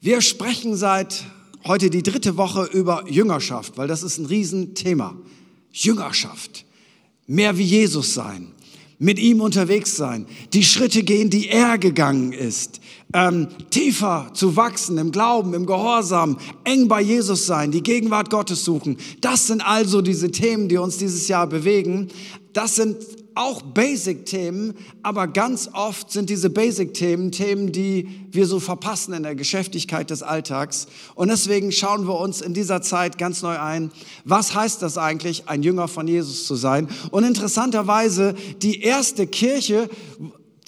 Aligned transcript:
Wir 0.00 0.20
sprechen 0.20 0.76
seit 0.76 1.24
heute 1.66 1.90
die 1.90 2.04
dritte 2.04 2.36
Woche 2.36 2.66
über 2.72 3.10
Jüngerschaft, 3.10 3.78
weil 3.78 3.88
das 3.88 4.04
ist 4.04 4.18
ein 4.18 4.26
Riesenthema. 4.26 5.16
Jüngerschaft. 5.72 6.64
Mehr 7.26 7.58
wie 7.58 7.64
Jesus 7.64 8.14
sein. 8.14 8.52
Mit 9.00 9.18
ihm 9.18 9.40
unterwegs 9.40 9.96
sein. 9.96 10.26
Die 10.52 10.62
Schritte 10.62 11.02
gehen, 11.02 11.30
die 11.30 11.48
er 11.48 11.78
gegangen 11.78 12.32
ist. 12.32 12.80
Ähm, 13.12 13.48
tiefer 13.70 14.30
zu 14.34 14.54
wachsen 14.54 14.98
im 14.98 15.10
Glauben, 15.10 15.52
im 15.52 15.66
Gehorsam, 15.66 16.38
eng 16.62 16.86
bei 16.86 17.00
Jesus 17.00 17.46
sein, 17.46 17.72
die 17.72 17.82
Gegenwart 17.82 18.30
Gottes 18.30 18.64
suchen. 18.64 18.98
Das 19.20 19.48
sind 19.48 19.62
also 19.62 20.00
diese 20.00 20.30
Themen, 20.30 20.68
die 20.68 20.76
uns 20.76 20.98
dieses 20.98 21.26
Jahr 21.26 21.48
bewegen. 21.48 22.06
Das 22.52 22.76
sind 22.76 22.98
auch 23.34 23.62
Basic-Themen, 23.62 24.74
aber 25.02 25.28
ganz 25.28 25.70
oft 25.72 26.10
sind 26.10 26.30
diese 26.30 26.50
Basic-Themen 26.50 27.32
Themen, 27.32 27.72
die 27.72 28.08
wir 28.30 28.46
so 28.46 28.60
verpassen 28.60 29.14
in 29.14 29.22
der 29.22 29.34
Geschäftigkeit 29.34 30.10
des 30.10 30.22
Alltags. 30.22 30.86
Und 31.14 31.28
deswegen 31.28 31.72
schauen 31.72 32.06
wir 32.06 32.18
uns 32.18 32.40
in 32.40 32.54
dieser 32.54 32.82
Zeit 32.82 33.18
ganz 33.18 33.42
neu 33.42 33.58
ein, 33.58 33.90
was 34.24 34.54
heißt 34.54 34.82
das 34.82 34.98
eigentlich, 34.98 35.48
ein 35.48 35.62
Jünger 35.62 35.88
von 35.88 36.08
Jesus 36.08 36.46
zu 36.46 36.56
sein? 36.56 36.88
Und 37.10 37.24
interessanterweise, 37.24 38.34
die 38.62 38.82
erste 38.82 39.26
Kirche, 39.26 39.88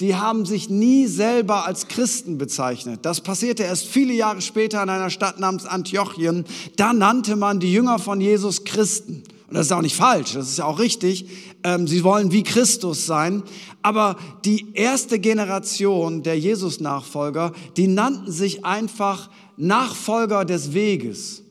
die 0.01 0.17
haben 0.17 0.47
sich 0.47 0.71
nie 0.71 1.07
selber 1.07 1.67
als 1.67 1.89
Christen 1.89 2.39
bezeichnet. 2.39 3.01
Das 3.03 3.21
passierte 3.21 3.65
erst 3.65 3.87
viele 3.87 4.15
Jahre 4.15 4.41
später 4.41 4.83
in 4.83 4.89
einer 4.89 5.11
Stadt 5.11 5.39
namens 5.39 5.67
Antiochien. 5.67 6.47
Da 6.77 6.95
nannte 6.95 7.37
man 7.37 7.61
die 7.61 7.73
Jünger 7.73 7.99
von 7.99 8.21
Jesus 8.21 8.65
Christen. 8.65 9.25
Und 9.51 9.57
das 9.57 9.67
ist 9.67 9.73
auch 9.73 9.83
nicht 9.83 9.97
falsch, 9.97 10.35
das 10.35 10.49
ist 10.49 10.59
ja 10.59 10.65
auch 10.65 10.79
richtig. 10.79 11.27
Ähm, 11.65 11.89
sie 11.89 12.05
wollen 12.05 12.31
wie 12.31 12.45
Christus 12.45 13.05
sein. 13.05 13.43
Aber 13.83 14.17
die 14.45 14.75
erste 14.75 15.19
Generation 15.19 16.23
der 16.23 16.39
Jesus-Nachfolger, 16.39 17.53
die 17.77 17.89
nannten 17.89 18.31
sich 18.31 18.65
einfach 18.65 19.29
Nachfolger 19.57 20.45
des 20.45 20.73
Weges. 20.73 21.43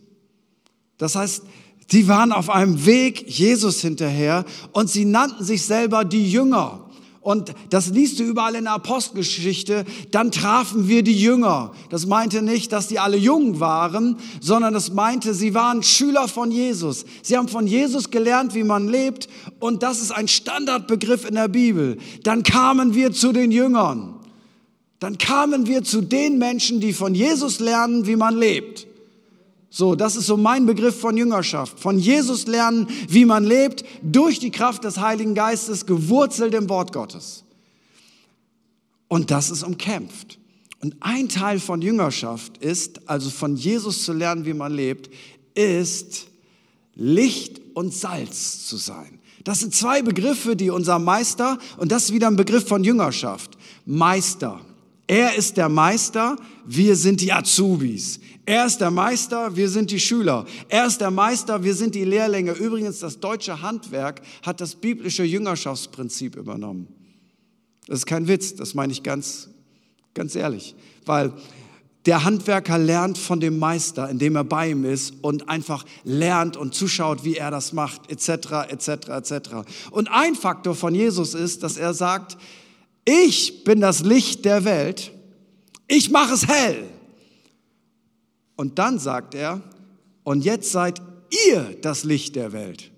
Das 0.97 1.17
heißt, 1.17 1.43
sie 1.89 2.07
waren 2.07 2.31
auf 2.31 2.49
einem 2.49 2.85
Weg 2.85 3.29
Jesus 3.29 3.81
hinterher 3.81 4.45
und 4.71 4.89
sie 4.89 5.03
nannten 5.03 5.43
sich 5.43 5.65
selber 5.65 6.05
die 6.05 6.31
Jünger. 6.31 6.88
Und 7.21 7.53
das 7.69 7.89
liest 7.89 8.19
du 8.19 8.23
überall 8.23 8.55
in 8.55 8.63
der 8.63 8.73
Apostelgeschichte. 8.73 9.85
Dann 10.11 10.31
trafen 10.31 10.87
wir 10.87 11.03
die 11.03 11.19
Jünger. 11.19 11.73
Das 11.89 12.05
meinte 12.05 12.41
nicht, 12.41 12.71
dass 12.71 12.87
die 12.87 12.99
alle 12.99 13.17
jung 13.17 13.59
waren, 13.59 14.17
sondern 14.39 14.73
das 14.73 14.93
meinte, 14.93 15.33
sie 15.33 15.53
waren 15.53 15.83
Schüler 15.83 16.27
von 16.27 16.49
Jesus. 16.49 17.05
Sie 17.21 17.37
haben 17.37 17.49
von 17.49 17.67
Jesus 17.67 18.09
gelernt, 18.09 18.55
wie 18.55 18.63
man 18.63 18.87
lebt. 18.87 19.27
Und 19.59 19.83
das 19.83 20.01
ist 20.01 20.11
ein 20.11 20.29
Standardbegriff 20.29 21.25
in 21.25 21.35
der 21.35 21.49
Bibel. 21.49 21.97
Dann 22.23 22.43
kamen 22.43 22.95
wir 22.95 23.11
zu 23.11 23.33
den 23.33 23.51
Jüngern. 23.51 24.15
Dann 24.99 25.17
kamen 25.17 25.67
wir 25.67 25.83
zu 25.83 26.01
den 26.01 26.37
Menschen, 26.37 26.79
die 26.79 26.93
von 26.93 27.15
Jesus 27.15 27.59
lernen, 27.59 28.05
wie 28.05 28.15
man 28.15 28.37
lebt. 28.37 28.88
So, 29.69 29.95
das 29.95 30.15
ist 30.15 30.25
so 30.25 30.35
mein 30.35 30.65
Begriff 30.65 30.99
von 30.99 31.15
Jüngerschaft. 31.15 31.79
Von 31.79 31.99
Jesus 31.99 32.47
lernen, 32.47 32.87
wie 33.07 33.25
man 33.25 33.43
lebt, 33.43 33.85
durch 34.01 34.39
die 34.39 34.51
Kraft 34.51 34.83
des 34.83 34.97
Heiligen 34.97 35.35
Geistes, 35.35 35.85
gewurzelt 35.85 36.55
im 36.55 36.69
Wort 36.69 36.91
Gottes. 36.91 37.43
Und 39.07 39.31
das 39.31 39.51
ist 39.51 39.63
umkämpft. 39.63 40.39
Und 40.81 40.95
ein 41.01 41.29
Teil 41.29 41.59
von 41.59 41.81
Jüngerschaft 41.81 42.57
ist, 42.57 43.07
also 43.07 43.29
von 43.29 43.55
Jesus 43.55 44.05
zu 44.05 44.13
lernen, 44.13 44.45
wie 44.45 44.53
man 44.53 44.73
lebt, 44.73 45.09
ist 45.53 46.27
Licht 46.95 47.61
und 47.73 47.93
Salz 47.93 48.65
zu 48.65 48.77
sein. 48.77 49.19
Das 49.43 49.59
sind 49.59 49.75
zwei 49.75 50.01
Begriffe, 50.01 50.55
die 50.55 50.69
unser 50.69 50.99
Meister, 50.99 51.59
und 51.77 51.91
das 51.91 52.05
ist 52.05 52.13
wieder 52.13 52.27
ein 52.27 52.35
Begriff 52.35 52.67
von 52.67 52.83
Jüngerschaft, 52.83 53.57
Meister. 53.85 54.61
Er 55.07 55.35
ist 55.35 55.57
der 55.57 55.69
Meister, 55.69 56.35
wir 56.65 56.95
sind 56.95 57.21
die 57.21 57.33
Azubis. 57.33 58.19
Er 58.49 58.65
ist 58.65 58.81
der 58.81 58.89
Meister, 58.89 59.55
wir 59.55 59.69
sind 59.69 59.91
die 59.91 59.99
Schüler. 59.99 60.43
Er 60.69 60.87
ist 60.87 60.99
der 60.99 61.11
Meister, 61.11 61.63
wir 61.63 61.75
sind 61.75 61.93
die 61.93 62.03
Lehrlinge. 62.03 62.53
Übrigens, 62.53 62.97
das 62.97 63.19
deutsche 63.19 63.61
Handwerk 63.61 64.23
hat 64.41 64.59
das 64.59 64.73
biblische 64.73 65.23
Jüngerschaftsprinzip 65.23 66.35
übernommen. 66.35 66.87
Das 67.85 67.99
ist 67.99 68.05
kein 68.07 68.27
Witz, 68.27 68.55
das 68.55 68.73
meine 68.73 68.91
ich 68.91 69.03
ganz, 69.03 69.49
ganz 70.15 70.33
ehrlich. 70.33 70.73
Weil 71.05 71.31
der 72.07 72.23
Handwerker 72.23 72.79
lernt 72.79 73.19
von 73.19 73.39
dem 73.39 73.59
Meister, 73.59 74.09
indem 74.09 74.35
er 74.35 74.45
bei 74.45 74.71
ihm 74.71 74.83
ist 74.83 75.13
und 75.21 75.47
einfach 75.47 75.85
lernt 76.03 76.57
und 76.57 76.73
zuschaut, 76.73 77.23
wie 77.23 77.35
er 77.35 77.51
das 77.51 77.71
macht, 77.71 78.09
etc., 78.09 78.67
etc., 78.67 78.89
etc. 79.09 79.31
Und 79.91 80.09
ein 80.09 80.33
Faktor 80.33 80.73
von 80.73 80.95
Jesus 80.95 81.35
ist, 81.35 81.61
dass 81.61 81.77
er 81.77 81.93
sagt, 81.93 82.35
ich 83.05 83.63
bin 83.63 83.79
das 83.79 83.99
Licht 83.99 84.43
der 84.43 84.65
Welt, 84.65 85.11
ich 85.87 86.09
mache 86.09 86.33
es 86.33 86.47
hell. 86.47 86.89
Und 88.59 88.77
dann 88.77 88.99
sagt 88.99 89.35
er, 89.35 89.61
und 90.25 90.43
jetzt 90.43 90.73
seid 90.73 91.01
ihr 91.47 91.77
das 91.81 92.03
Licht 92.03 92.35
der 92.35 92.51
Welt 92.51 92.91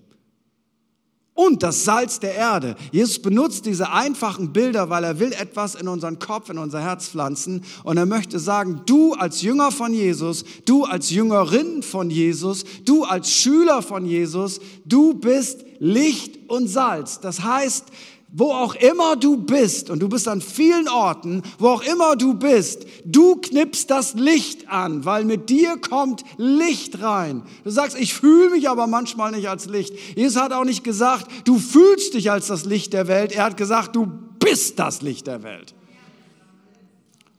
und 1.34 1.62
das 1.62 1.84
Salz 1.84 2.18
der 2.18 2.34
Erde. 2.34 2.74
Jesus 2.90 3.22
benutzt 3.22 3.64
diese 3.64 3.92
einfachen 3.92 4.52
Bilder, 4.52 4.90
weil 4.90 5.04
er 5.04 5.20
will 5.20 5.32
etwas 5.32 5.76
in 5.76 5.86
unseren 5.86 6.18
Kopf, 6.18 6.50
in 6.50 6.58
unser 6.58 6.80
Herz 6.80 7.08
pflanzen. 7.08 7.62
Und 7.84 7.96
er 7.96 8.06
möchte 8.06 8.40
sagen, 8.40 8.82
du 8.86 9.14
als 9.14 9.40
Jünger 9.40 9.70
von 9.70 9.94
Jesus, 9.94 10.44
du 10.64 10.84
als 10.84 11.10
Jüngerin 11.10 11.84
von 11.84 12.10
Jesus, 12.10 12.64
du 12.84 13.04
als 13.04 13.30
Schüler 13.30 13.82
von 13.82 14.04
Jesus, 14.04 14.60
du 14.84 15.14
bist 15.14 15.64
Licht 15.78 16.50
und 16.50 16.66
Salz. 16.66 17.20
Das 17.20 17.44
heißt, 17.44 17.86
wo 18.32 18.52
auch 18.52 18.74
immer 18.74 19.16
du 19.16 19.36
bist, 19.36 19.90
und 19.90 20.00
du 20.00 20.08
bist 20.08 20.26
an 20.26 20.40
vielen 20.40 20.88
Orten, 20.88 21.42
wo 21.58 21.68
auch 21.68 21.82
immer 21.82 22.16
du 22.16 22.34
bist, 22.34 22.86
du 23.04 23.36
knippst 23.36 23.90
das 23.90 24.14
Licht 24.14 24.68
an, 24.70 25.04
weil 25.04 25.24
mit 25.24 25.50
dir 25.50 25.76
kommt 25.76 26.24
Licht 26.38 27.02
rein. 27.02 27.42
Du 27.62 27.70
sagst, 27.70 27.96
ich 27.98 28.14
fühle 28.14 28.50
mich 28.50 28.70
aber 28.70 28.86
manchmal 28.86 29.32
nicht 29.32 29.48
als 29.48 29.66
Licht. 29.66 29.94
Jesus 30.16 30.40
hat 30.40 30.52
auch 30.52 30.64
nicht 30.64 30.82
gesagt, 30.82 31.30
du 31.44 31.58
fühlst 31.58 32.14
dich 32.14 32.30
als 32.30 32.46
das 32.46 32.64
Licht 32.64 32.94
der 32.94 33.06
Welt. 33.06 33.32
Er 33.32 33.44
hat 33.44 33.58
gesagt, 33.58 33.94
du 33.94 34.06
bist 34.38 34.78
das 34.78 35.02
Licht 35.02 35.26
der 35.26 35.42
Welt. 35.42 35.74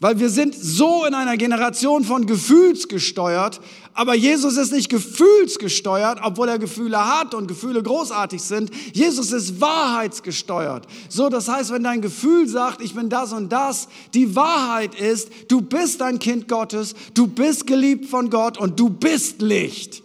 Weil 0.03 0.19
wir 0.19 0.29
sind 0.29 0.53
so 0.53 1.05
in 1.05 1.13
einer 1.13 1.37
Generation 1.37 2.03
von 2.03 2.25
gefühlsgesteuert, 2.25 3.61
aber 3.93 4.13
Jesus 4.13 4.57
ist 4.57 4.73
nicht 4.73 4.89
gefühlsgesteuert, 4.89 6.19
obwohl 6.21 6.49
er 6.49 6.59
Gefühle 6.59 7.07
hat 7.07 7.33
und 7.33 7.47
Gefühle 7.47 7.81
großartig 7.81 8.41
sind. 8.41 8.69
Jesus 8.91 9.31
ist 9.31 9.61
wahrheitsgesteuert. 9.61 10.87
So, 11.07 11.29
das 11.29 11.47
heißt, 11.47 11.71
wenn 11.71 11.83
dein 11.83 12.01
Gefühl 12.01 12.49
sagt, 12.49 12.81
ich 12.81 12.93
bin 12.93 13.07
das 13.07 13.31
und 13.31 13.47
das, 13.47 13.87
die 14.13 14.35
Wahrheit 14.35 14.93
ist, 14.93 15.29
du 15.47 15.61
bist 15.61 16.01
ein 16.01 16.19
Kind 16.19 16.49
Gottes, 16.49 16.95
du 17.13 17.25
bist 17.25 17.65
geliebt 17.65 18.07
von 18.09 18.29
Gott 18.29 18.57
und 18.57 18.77
du 18.77 18.89
bist 18.89 19.41
Licht. 19.41 20.03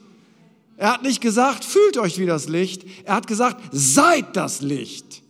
Er 0.76 0.92
hat 0.92 1.03
nicht 1.03 1.20
gesagt, 1.20 1.64
fühlt 1.64 1.98
euch 1.98 2.20
wie 2.20 2.26
das 2.26 2.48
Licht. 2.48 2.84
Er 3.03 3.16
hat 3.16 3.26
gesagt, 3.26 3.60
seid 3.72 4.37
das 4.37 4.60
Licht. 4.60 5.25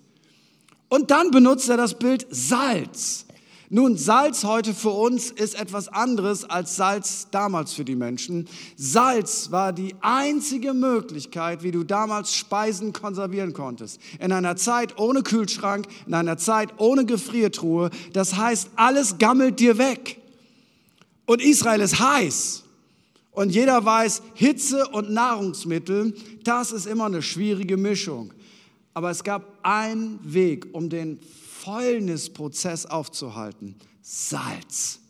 Und 0.91 1.11
dann 1.11 1.31
benutzt 1.31 1.71
er 1.71 1.79
das 1.79 1.99
Bild 1.99 2.27
Salz. 2.31 3.25
Nun, 3.71 3.99
Salz 3.99 4.45
heute 4.45 4.73
für 4.73 4.91
uns 4.91 5.31
ist 5.31 5.55
etwas 5.55 5.89
anderes 5.89 6.45
als 6.45 6.77
Salz 6.77 7.29
damals 7.31 7.75
für 7.75 7.85
die 7.85 7.97
Menschen. 7.97 8.49
Salz 8.77 9.51
war 9.51 9.75
die 9.75 9.95
einzige 10.01 10.73
Möglichkeit, 10.73 11.63
wie 11.63 11.71
du 11.71 11.85
damals 11.85 12.35
Speisen 12.35 12.95
konservieren 12.95 13.53
konntest. 13.53 14.01
In 14.21 14.33
einer 14.33 14.57
Zeit 14.57 14.99
ohne 14.99 15.23
Kühlschrank, 15.23 15.87
in 16.07 16.15
einer 16.15 16.39
Zeit 16.39 16.71
ohne 16.79 17.05
Gefriertruhe. 17.05 17.91
Das 18.15 18.37
heißt, 18.37 18.71
alles 18.77 19.19
gammelt 19.19 19.61
dir 19.61 19.77
weg. 19.77 20.19
Und 21.27 21.43
Israel 21.43 21.83
ist 21.83 21.99
heiß. 21.99 22.65
Und 23.33 23.51
jeder 23.51 23.85
weiß, 23.85 24.23
Hitze 24.33 24.89
und 24.89 25.11
Nahrungsmittel, 25.11 26.15
das 26.43 26.73
ist 26.73 26.87
immer 26.87 27.05
eine 27.05 27.21
schwierige 27.21 27.77
Mischung. 27.77 28.33
Aber 28.95 29.11
es 29.11 29.23
gab 29.23 29.59
einen 29.63 30.19
Weg, 30.25 30.69
um 30.73 30.89
den 30.89 31.21
Fäulnisprozess 31.69 32.87
aufzuhalten. 32.87 33.75
Salz. 34.01 35.01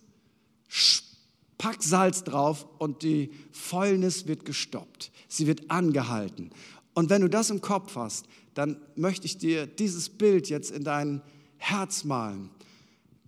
Pack 1.56 1.84
Salz 1.84 2.24
drauf 2.24 2.66
und 2.78 3.04
die 3.04 3.30
Fäulnis 3.52 4.26
wird 4.26 4.44
gestoppt. 4.44 5.12
Sie 5.28 5.46
wird 5.46 5.70
angehalten. 5.70 6.50
Und 6.94 7.10
wenn 7.10 7.22
du 7.22 7.28
das 7.28 7.50
im 7.50 7.60
Kopf 7.60 7.94
hast, 7.94 8.26
dann 8.54 8.76
möchte 8.96 9.26
ich 9.26 9.38
dir 9.38 9.68
dieses 9.68 10.08
Bild 10.08 10.48
jetzt 10.48 10.72
in 10.72 10.82
dein 10.82 11.22
Herz 11.58 12.02
malen. 12.02 12.50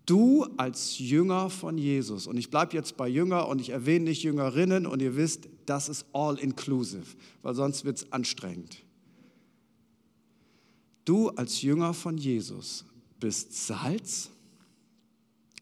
Du 0.06 0.43
als 0.56 0.99
Jünger 0.99 1.50
von 1.50 1.78
Jesus, 1.78 2.26
und 2.26 2.37
ich 2.37 2.50
bleibe 2.50 2.75
jetzt 2.75 2.96
bei 2.96 3.06
Jünger 3.06 3.46
und 3.46 3.60
ich 3.60 3.70
erwähne 3.70 4.06
nicht 4.06 4.25
Jüngerinnen 4.25 4.87
und 4.87 5.00
ihr 5.00 5.14
wisst, 5.14 5.49
das 5.66 5.88
ist 5.88 6.04
all 6.12 6.37
inclusive, 6.37 7.06
weil 7.43 7.54
sonst 7.54 7.84
wird 7.84 7.99
es 7.99 8.12
anstrengend. 8.12 8.78
Du 11.04 11.28
als 11.28 11.62
Jünger 11.62 11.94
von 11.94 12.19
Jesus 12.19 12.84
bist 13.20 13.67
Salz. 13.67 14.31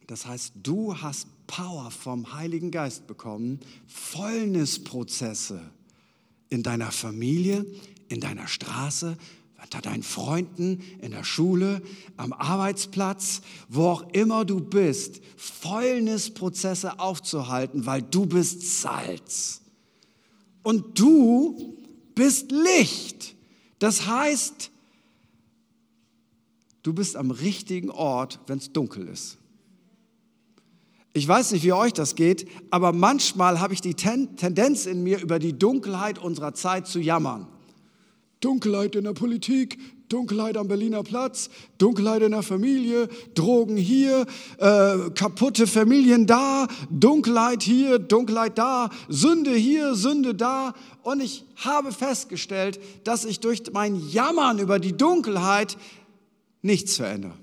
Das 0.06 0.26
heißt, 0.26 0.54
du 0.62 0.96
hast 1.00 1.26
Power 1.46 1.90
vom 1.90 2.32
Heiligen 2.32 2.70
Geist 2.70 3.06
bekommen, 3.06 3.60
Fäulnisprozesse 3.86 5.60
in 6.48 6.62
deiner 6.62 6.90
Familie, 6.90 7.66
in 8.08 8.20
deiner 8.20 8.48
Straße, 8.48 9.18
unter 9.62 9.82
deinen 9.82 10.02
Freunden, 10.02 10.80
in 11.00 11.10
der 11.10 11.24
Schule, 11.24 11.82
am 12.16 12.32
Arbeitsplatz, 12.32 13.42
wo 13.68 13.88
auch 13.88 14.10
immer 14.12 14.44
du 14.44 14.60
bist, 14.60 15.20
Fäulnisprozesse 15.36 16.98
aufzuhalten, 17.00 17.84
weil 17.84 18.00
du 18.00 18.24
bist 18.24 18.80
Salz. 18.80 19.60
Und 20.62 20.98
du 20.98 21.76
bist 22.14 22.50
Licht. 22.50 23.34
Das 23.78 24.06
heißt, 24.06 24.70
du 26.88 26.94
bist 26.94 27.16
am 27.16 27.30
richtigen 27.30 27.90
Ort, 27.90 28.40
wenn 28.46 28.56
es 28.56 28.72
dunkel 28.72 29.08
ist. 29.08 29.36
Ich 31.12 31.28
weiß 31.28 31.52
nicht, 31.52 31.62
wie 31.62 31.74
euch 31.74 31.92
das 31.92 32.14
geht, 32.14 32.48
aber 32.70 32.92
manchmal 32.92 33.60
habe 33.60 33.74
ich 33.74 33.82
die 33.82 33.92
Tendenz 33.92 34.86
in 34.86 35.02
mir, 35.02 35.20
über 35.20 35.38
die 35.38 35.52
Dunkelheit 35.52 36.18
unserer 36.18 36.54
Zeit 36.54 36.86
zu 36.86 36.98
jammern. 36.98 37.46
Dunkelheit 38.40 38.94
in 38.96 39.04
der 39.04 39.12
Politik, 39.12 39.78
Dunkelheit 40.08 40.56
am 40.56 40.68
Berliner 40.68 41.02
Platz, 41.02 41.50
Dunkelheit 41.76 42.22
in 42.22 42.30
der 42.30 42.42
Familie, 42.42 43.08
Drogen 43.34 43.76
hier, 43.76 44.24
äh, 44.56 45.10
kaputte 45.10 45.66
Familien 45.66 46.26
da, 46.26 46.66
Dunkelheit 46.88 47.62
hier, 47.62 47.98
Dunkelheit 47.98 48.56
da, 48.56 48.88
Sünde 49.08 49.52
hier, 49.52 49.94
Sünde 49.94 50.34
da. 50.34 50.72
Und 51.02 51.20
ich 51.20 51.44
habe 51.56 51.92
festgestellt, 51.92 52.80
dass 53.04 53.26
ich 53.26 53.40
durch 53.40 53.62
mein 53.72 53.96
Jammern 54.08 54.58
über 54.58 54.78
die 54.78 54.96
Dunkelheit 54.96 55.76
nichts 56.68 56.96
verändere. 56.96 57.34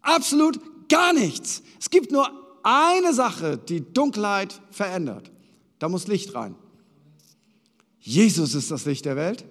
Absolut 0.00 0.88
gar 0.88 1.12
nichts. 1.12 1.62
Es 1.78 1.90
gibt 1.90 2.10
nur 2.10 2.28
eine 2.64 3.14
Sache, 3.14 3.58
die 3.58 3.80
Dunkelheit 3.92 4.60
verändert. 4.70 5.30
Da 5.78 5.88
muss 5.88 6.08
Licht 6.08 6.34
rein. 6.34 6.56
Jesus 8.00 8.54
ist 8.54 8.70
das 8.70 8.84
Licht 8.86 9.04
der 9.04 9.16
Welt. 9.16 9.44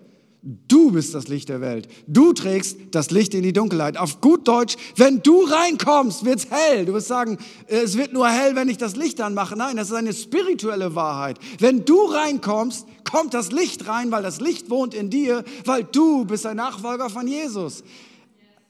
Du 0.48 0.92
bist 0.92 1.16
das 1.16 1.28
Licht 1.28 1.50
der 1.50 1.60
Welt. 1.60 1.88
Du 2.06 2.32
trägst 2.32 2.78
das 2.92 3.10
Licht 3.10 3.34
in 3.34 3.42
die 3.42 3.52
Dunkelheit. 3.52 3.98
Auf 3.98 4.22
gut 4.22 4.48
Deutsch, 4.48 4.78
wenn 4.96 5.24
du 5.24 5.42
reinkommst, 5.42 6.24
wird's 6.24 6.46
hell. 6.52 6.86
Du 6.86 6.94
wirst 6.94 7.08
sagen, 7.08 7.40
es 7.66 7.98
wird 7.98 8.14
nur 8.14 8.30
hell, 8.30 8.56
wenn 8.56 8.70
ich 8.70 8.78
das 8.78 8.96
Licht 8.96 9.20
anmache. 9.22 9.56
Nein, 9.56 9.76
das 9.76 9.88
ist 9.88 9.96
eine 9.96 10.14
spirituelle 10.14 10.94
Wahrheit. 10.94 11.40
Wenn 11.58 11.84
du 11.84 12.00
reinkommst, 12.06 12.86
kommt 13.10 13.34
das 13.34 13.52
Licht 13.52 13.88
rein, 13.88 14.12
weil 14.12 14.22
das 14.22 14.40
Licht 14.40 14.70
wohnt 14.70 14.94
in 14.94 15.10
dir, 15.10 15.44
weil 15.66 15.84
du 15.84 16.26
bist 16.26 16.46
ein 16.46 16.58
Nachfolger 16.58 17.10
von 17.10 17.28
Jesus. 17.28 17.84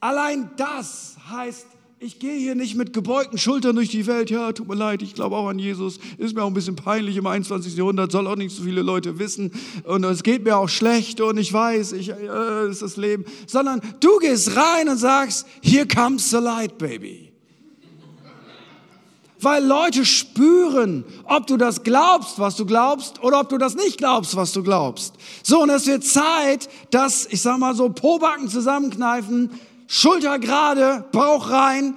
Allein 0.00 0.48
das 0.56 1.16
heißt 1.30 1.66
ich 1.98 2.18
gehe 2.18 2.36
hier 2.36 2.54
nicht 2.54 2.74
mit 2.74 2.92
gebeugten 2.92 3.38
Schultern 3.38 3.74
durch 3.76 3.88
die 3.88 4.06
Welt. 4.06 4.28
Ja, 4.28 4.52
tut 4.52 4.68
mir 4.68 4.74
leid, 4.74 5.00
ich 5.00 5.14
glaube 5.14 5.34
auch 5.34 5.48
an 5.48 5.58
Jesus. 5.58 5.98
Ist 6.18 6.34
mir 6.34 6.42
auch 6.42 6.48
ein 6.48 6.54
bisschen 6.54 6.76
peinlich 6.76 7.16
im 7.16 7.26
21. 7.26 7.74
Jahrhundert, 7.74 8.12
soll 8.12 8.26
auch 8.26 8.36
nicht 8.36 8.54
so 8.54 8.62
viele 8.62 8.82
Leute 8.82 9.18
wissen. 9.18 9.50
Und 9.84 10.04
es 10.04 10.22
geht 10.22 10.44
mir 10.44 10.58
auch 10.58 10.68
schlecht 10.68 11.22
und 11.22 11.38
ich 11.38 11.50
weiß, 11.50 11.92
ich, 11.92 12.10
äh, 12.10 12.68
ist 12.68 12.82
das 12.82 12.98
Leben. 12.98 13.24
Sondern 13.46 13.80
du 14.00 14.18
gehst 14.18 14.56
rein 14.56 14.90
und 14.90 14.98
sagst, 14.98 15.46
here 15.62 15.86
comes 15.86 16.30
the 16.30 16.36
light, 16.36 16.76
baby. 16.76 17.32
Weil 19.40 19.64
Leute 19.64 20.04
spüren, 20.04 21.04
ob 21.24 21.46
du 21.46 21.56
das 21.56 21.82
glaubst, 21.82 22.38
was 22.38 22.56
du 22.56 22.66
glaubst, 22.66 23.22
oder 23.22 23.40
ob 23.40 23.48
du 23.48 23.58
das 23.58 23.74
nicht 23.74 23.98
glaubst, 23.98 24.34
was 24.36 24.52
du 24.52 24.62
glaubst. 24.62 25.14
So, 25.42 25.62
und 25.62 25.70
es 25.70 25.86
wird 25.86 26.04
Zeit, 26.04 26.68
dass, 26.90 27.26
ich 27.26 27.42
sag 27.42 27.58
mal 27.58 27.74
so, 27.74 27.88
Pobacken 27.88 28.48
zusammenkneifen, 28.48 29.50
Schulter 29.86 30.38
gerade, 30.38 31.04
Bauch 31.12 31.50
rein. 31.50 31.94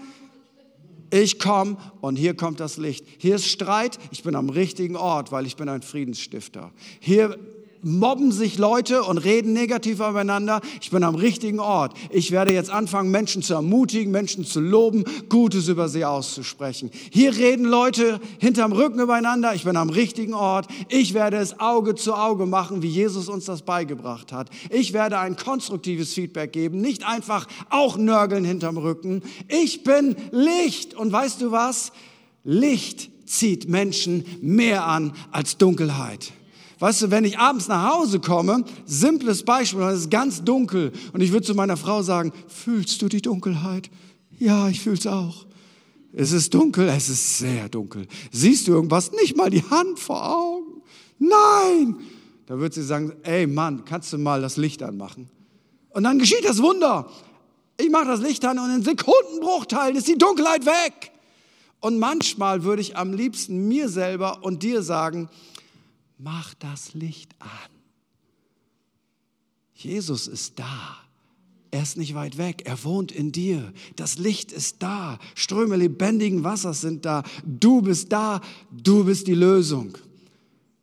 Ich 1.12 1.40
komme 1.40 1.78
und 2.02 2.18
hier 2.18 2.36
kommt 2.36 2.60
das 2.60 2.78
Licht. 2.78 3.06
Hier 3.18 3.36
ist 3.36 3.48
Streit, 3.48 3.98
ich 4.12 4.22
bin 4.22 4.36
am 4.36 4.50
richtigen 4.50 4.96
Ort, 4.96 5.32
weil 5.32 5.48
ich 5.48 5.56
bin 5.56 5.68
ein 5.68 5.82
Friedensstifter. 5.82 6.72
Hier 7.00 7.38
mobben 7.82 8.32
sich 8.32 8.58
Leute 8.58 9.04
und 9.04 9.18
reden 9.18 9.54
negativ 9.54 10.00
aufeinander. 10.00 10.62
Ich 10.82 10.92
bin 10.92 11.04
am 11.04 11.16
richtigen 11.16 11.60
Ort. 11.60 11.94
Ich 12.10 12.32
werde 12.32 12.54
jetzt 12.54 12.70
anfangen, 12.70 13.12
Menschen 13.12 13.42
zu 13.42 13.54
ermutigen, 13.54 14.12
Menschen 14.12 14.46
zu 14.46 14.60
loben, 14.60 15.04
Gutes 15.30 15.68
über 15.68 15.90
sie 15.90 16.06
auszusprechen. 16.06 16.92
Hier 17.12 17.36
reden 17.36 17.66
Leute 17.66 18.20
hinterm 18.40 18.72
Rücken 18.72 19.00
übereinander. 19.00 19.54
Ich 19.56 19.64
bin 19.64 19.78
am 19.78 19.90
richtigen 19.90 20.34
Ort. 20.34 20.68
Ich 20.90 21.14
werde 21.14 21.38
es 21.38 21.60
Auge 21.60 21.96
zu 21.96 22.14
Auge 22.14 22.46
machen, 22.46 22.82
wie 22.82 22.88
Jesus 22.88 23.30
uns 23.30 23.46
das 23.46 23.62
beigebracht 23.62 24.32
hat. 24.32 24.50
Ich 24.70 24.94
werde 24.94 25.20
ein 25.20 25.36
konstruktives 25.36 26.14
Feedback 26.14 26.54
geben, 26.54 26.82
nicht 26.82 27.06
einfach 27.06 27.48
auch 27.70 27.98
nörgeln 27.98 28.46
hinterm 28.46 28.78
Rücken. 28.78 29.22
Ich 29.48 29.84
bin 29.84 30.16
Licht. 30.32 30.94
Und 30.94 31.12
weißt 31.12 31.42
du 31.42 31.52
was? 31.52 31.92
Licht 32.44 33.10
zieht 33.26 33.70
Menschen 33.70 34.26
mehr 34.42 34.86
an 34.86 35.14
als 35.32 35.58
Dunkelheit. 35.58 36.32
Weißt 36.80 37.02
du, 37.02 37.12
wenn 37.12 37.26
ich 37.26 37.38
abends 37.38 37.68
nach 37.68 37.94
Hause 37.94 38.22
komme, 38.22 38.64
simples 38.86 39.44
Beispiel, 39.44 39.82
es 39.82 40.02
ist 40.02 40.12
ganz 40.12 40.44
dunkel 40.44 40.94
und 41.12 41.22
ich 41.22 41.34
würde 41.34 41.46
zu 41.46 41.54
meiner 41.54 41.76
Frau 41.76 42.02
sagen, 42.02 42.32
fühlst 42.48 43.02
du 43.02 43.10
die 43.10 43.22
Dunkelheit? 43.22 43.90
Ja, 44.38 44.70
ich 44.70 44.80
fühle 44.80 44.98
es 44.98 45.06
auch. 45.06 45.46
Es 46.14 46.32
ist 46.32 46.54
dunkel, 46.54 46.88
es 46.88 47.10
ist 47.10 47.38
sehr 47.38 47.68
dunkel. 47.68 48.08
Siehst 48.32 48.68
du 48.68 48.72
irgendwas? 48.72 49.12
Nicht 49.12 49.36
mal 49.36 49.50
die 49.50 49.64
Hand 49.64 50.00
vor 50.00 50.38
Augen. 50.38 50.82
Nein! 51.20 51.98
Da 52.46 52.58
würde 52.58 52.74
sie 52.74 52.84
sagen, 52.84 53.14
ey 53.24 53.46
Mann, 53.46 53.84
kannst 53.86 54.14
du 54.14 54.18
mal 54.18 54.42
das 54.42 54.58
Licht 54.58 54.82
anmachen? 54.82 55.30
Und 55.90 56.04
dann 56.04 56.18
geschieht 56.18 56.46
das 56.46 56.62
Wunder. 56.62 57.10
Ich 57.78 57.90
mache 57.90 58.06
das 58.06 58.22
Licht 58.22 58.44
an 58.46 58.58
und 58.58 58.74
in 58.74 58.84
Sekundenbruchteilen 58.84 59.98
ist 59.98 60.08
die 60.08 60.18
Dunkelheit 60.18 60.66
weg. 60.66 61.12
Und 61.82 62.00
manchmal 62.00 62.64
würde 62.64 62.82
ich 62.82 62.98
am 62.98 63.14
liebsten 63.14 63.68
mir 63.68 63.90
selber 63.90 64.44
und 64.44 64.64
dir 64.64 64.82
sagen, 64.82 65.30
mach 66.20 66.54
das 66.54 66.94
Licht 66.94 67.34
an. 67.40 67.50
Jesus 69.74 70.28
ist 70.28 70.60
da. 70.60 70.98
Er 71.72 71.84
ist 71.84 71.98
nicht 71.98 72.16
weit 72.16 72.38
weg. 72.38 72.64
Er 72.66 72.84
wohnt 72.84 73.12
in 73.12 73.32
dir. 73.32 73.74
Das 73.96 74.18
Licht 74.18 74.52
ist 74.52 74.82
da. 74.84 75.20
Ströme 75.36 75.76
lebendigen 75.76 76.44
Wassers 76.44 76.82
sind 76.82 77.06
da. 77.06 77.24
Du 77.46 77.82
bist 77.82 78.12
da. 78.12 78.42
Du 78.72 79.06
bist 79.06 79.28
die 79.28 79.36
Lösung. 79.36 79.98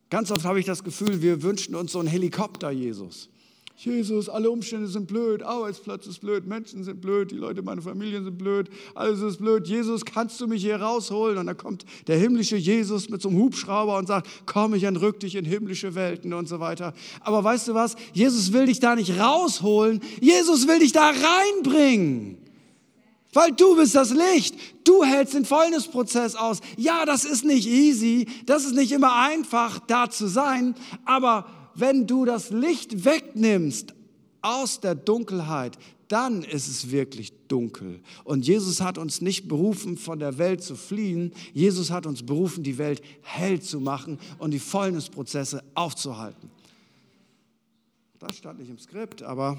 Ganz 0.09 0.31
oft 0.31 0.45
habe 0.45 0.61
ich 0.61 0.67
das 0.67 0.85
Gefühl, 0.85 1.21
wir 1.21 1.43
wünschen 1.43 1.75
uns 1.75 1.93
so 1.93 1.99
einen 1.99 2.09
Helikopter, 2.09 2.71
Jesus. 2.71 3.29
Jesus, 3.79 4.31
alle 4.31 4.51
Umstände 4.51 4.89
sind 4.89 5.07
blöd, 5.07 5.43
Arbeitsplatz 5.43 6.07
ist 6.07 6.23
blöd, 6.23 6.47
Menschen 6.47 6.83
sind 6.83 7.03
blöd, 7.03 7.31
die 7.31 7.37
Leute, 7.37 7.61
meine 7.61 7.83
Familien 7.83 8.25
sind 8.25 8.39
blöd, 8.39 8.71
alles 8.95 9.21
ist 9.21 9.37
blöd. 9.37 9.69
Jesus, 9.69 10.07
kannst 10.07 10.41
du 10.41 10.47
mich 10.47 10.63
hier 10.63 10.81
rausholen? 10.81 11.37
Und 11.37 11.47
dann 11.47 11.59
kommt 11.59 11.85
der 12.07 12.17
himmlische 12.17 12.57
Jesus 12.57 13.11
mit 13.11 13.21
so 13.21 13.29
einem 13.29 13.39
Hubschrauber 13.39 13.99
und 13.99 14.07
sagt, 14.07 14.29
komm, 14.47 14.73
ich 14.73 14.85
entrück 14.85 15.21
dich 15.21 15.35
in 15.35 15.45
himmlische 15.45 15.95
Welten 15.95 16.33
und 16.33 16.49
so 16.49 16.59
weiter. 16.59 16.95
Aber 17.21 17.45
weißt 17.45 17.69
du 17.69 17.75
was? 17.75 17.97
Jesus 18.15 18.55
will 18.55 18.65
dich 18.65 18.81
da 18.81 18.97
nicht 18.97 19.21
rausholen, 19.21 20.01
Jesus 20.23 20.67
will 20.67 20.79
dich 20.79 20.93
da 20.93 21.11
reinbringen. 21.11 22.39
Weil 23.35 23.53
du 23.53 23.77
bist 23.77 23.95
das 23.95 24.15
Licht. 24.15 24.55
Du 24.85 25.05
hältst 25.05 25.35
den 25.35 25.45
Fäulnisprozess 25.45 26.37
aus. 26.37 26.61
Ja, 26.79 27.05
das 27.05 27.27
ist 27.27 27.45
nicht 27.45 27.67
easy. 27.67 28.27
Das 28.47 28.65
ist 28.65 28.75
nicht 28.75 28.93
immer 28.93 29.15
einfach, 29.15 29.79
da 29.81 30.09
zu 30.09 30.27
sein. 30.27 30.75
Aber 31.05 31.45
wenn 31.79 32.07
du 32.07 32.25
das 32.25 32.51
Licht 32.51 33.05
wegnimmst 33.05 33.95
aus 34.43 34.81
der 34.81 34.95
Dunkelheit, 34.95 35.79
dann 36.09 36.43
ist 36.43 36.69
es 36.69 36.91
wirklich 36.91 37.33
dunkel. 37.49 38.01
Und 38.25 38.47
Jesus 38.47 38.81
hat 38.81 38.97
uns 38.97 39.21
nicht 39.21 39.49
berufen, 39.49 39.97
von 39.99 40.19
der 40.19 40.39
Welt 40.39 40.63
zu 40.63 40.77
fliehen. 40.77 41.33
Jesus 41.53 41.91
hat 41.91 42.07
uns 42.07 42.25
berufen, 42.25 42.63
die 42.63 42.79
Welt 42.79 43.03
hell 43.23 43.61
zu 43.61 43.81
machen 43.81 44.19
und 44.39 44.53
die 44.53 44.61
Fäulnisprozesse 44.61 45.65
aufzuhalten. 45.75 46.51
Das 48.19 48.37
stand 48.37 48.61
nicht 48.61 48.71
im 48.71 48.79
Skript, 48.79 49.23
aber 49.23 49.59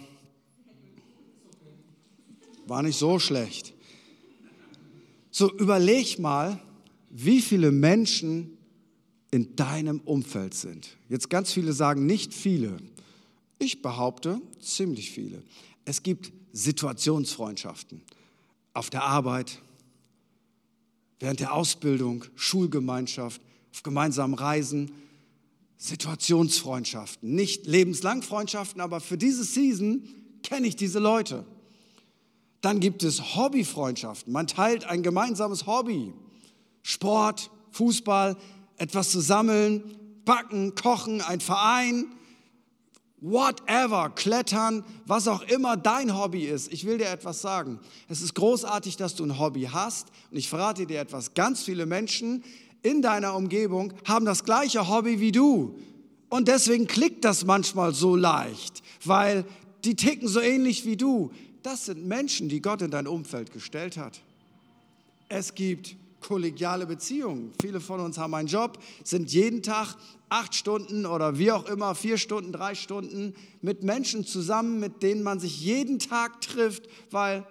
war 2.66 2.82
nicht 2.82 2.98
so 2.98 3.20
schlecht. 3.20 3.74
So 5.32 5.52
überleg 5.54 6.18
mal, 6.20 6.60
wie 7.10 7.42
viele 7.42 7.72
Menschen 7.72 8.57
in 9.32 9.56
deinem 9.56 10.00
Umfeld 10.02 10.54
sind. 10.54 10.98
Jetzt 11.10 11.30
ganz 11.30 11.52
viele 11.52 11.74
sagen 11.74 12.06
nicht 12.06 12.34
viele. 12.34 12.78
Ich 13.60 13.82
behaupte 13.82 14.42
ziemlich 14.62 15.12
viele. 15.12 15.44
Es 15.86 16.04
gibt 16.04 16.32
Situationsfreundschaften 16.54 18.02
auf 18.74 18.90
der 18.90 19.04
Arbeit, 19.04 19.60
während 21.20 21.40
der 21.40 21.54
Ausbildung, 21.54 22.26
Schulgemeinschaft, 22.36 23.42
auf 23.74 23.84
gemeinsamen 23.84 24.36
Reisen, 24.36 24.92
Situationsfreundschaften. 25.78 27.34
Nicht 27.34 27.66
lebenslang 27.68 28.22
Freundschaften, 28.22 28.82
aber 28.82 29.00
für 29.00 29.18
diese 29.18 29.44
Season 29.44 30.04
kenne 30.44 30.68
ich 30.68 30.76
diese 30.76 31.00
Leute. 31.00 31.46
Dann 32.62 32.80
gibt 32.80 33.04
es 33.04 33.36
Hobbyfreundschaften. 33.36 34.34
Man 34.34 34.48
teilt 34.48 34.86
ein 34.86 35.04
gemeinsames 35.04 35.68
Hobby. 35.68 36.14
Sport, 36.82 37.52
Fußball, 37.72 38.38
etwas 38.78 39.12
zu 39.12 39.20
sammeln, 39.20 39.84
backen, 40.26 40.76
kochen, 40.76 41.22
ein 41.22 41.40
Verein, 41.40 42.06
whatever, 43.20 44.10
klettern, 44.10 44.84
was 45.06 45.28
auch 45.28 45.42
immer 45.42 45.76
dein 45.76 46.18
Hobby 46.18 46.46
ist. 46.46 46.72
Ich 46.72 46.86
will 46.86 46.98
dir 46.98 47.10
etwas 47.10 47.42
sagen. 47.42 47.80
Es 48.08 48.22
ist 48.22 48.36
großartig, 48.36 48.98
dass 48.98 49.16
du 49.16 49.24
ein 49.26 49.40
Hobby 49.40 49.70
hast. 49.72 50.08
Und 50.32 50.38
ich 50.38 50.50
verrate 50.50 50.86
dir 50.86 51.00
etwas. 51.00 51.34
Ganz 51.34 51.64
viele 51.64 51.86
Menschen 51.86 52.44
in 52.84 53.02
deiner 53.02 53.36
Umgebung 53.36 53.94
haben 54.06 54.26
das 54.26 54.44
gleiche 54.44 54.88
Hobby 54.88 55.20
wie 55.20 55.32
du. 55.32 55.80
Und 56.30 56.48
deswegen 56.48 56.88
klickt 56.88 57.26
das 57.26 57.46
manchmal 57.46 57.94
so 57.94 58.16
leicht, 58.16 58.84
weil 59.04 59.46
die 59.84 59.96
ticken 59.96 60.28
so 60.28 60.40
ähnlich 60.40 60.86
wie 60.86 60.98
du. 60.98 61.32
Das 61.64 61.86
sind 61.86 62.06
Menschen, 62.06 62.50
die 62.50 62.62
Gott 62.62 62.82
in 62.82 62.92
dein 62.92 63.08
Umfeld 63.08 63.52
gestellt 63.52 63.98
hat. 63.98 64.22
Es 65.30 65.56
gibt 65.56 65.96
kollegiale 66.28 66.86
Beziehungen. 66.86 67.54
Viele 67.62 67.80
von 67.80 68.02
uns 68.02 68.18
haben 68.18 68.34
einen 68.34 68.50
Job, 68.50 68.80
sind 69.06 69.32
jeden 69.32 69.64
Tag 69.64 69.96
acht 70.28 70.56
Stunden 70.56 71.06
oder 71.06 71.38
wie 71.38 71.54
auch 71.54 71.66
immer, 71.70 71.96
vier 71.96 72.18
Stunden, 72.18 72.52
drei 72.52 72.76
Stunden 72.76 73.34
mit 73.62 73.84
Menschen 73.84 74.26
zusammen, 74.26 74.82
mit 74.82 75.04
denen 75.04 75.24
man 75.24 75.40
sich 75.40 75.62
jeden 75.62 76.00
Tag 76.00 76.42
trifft, 76.42 76.90
weil 77.12 77.48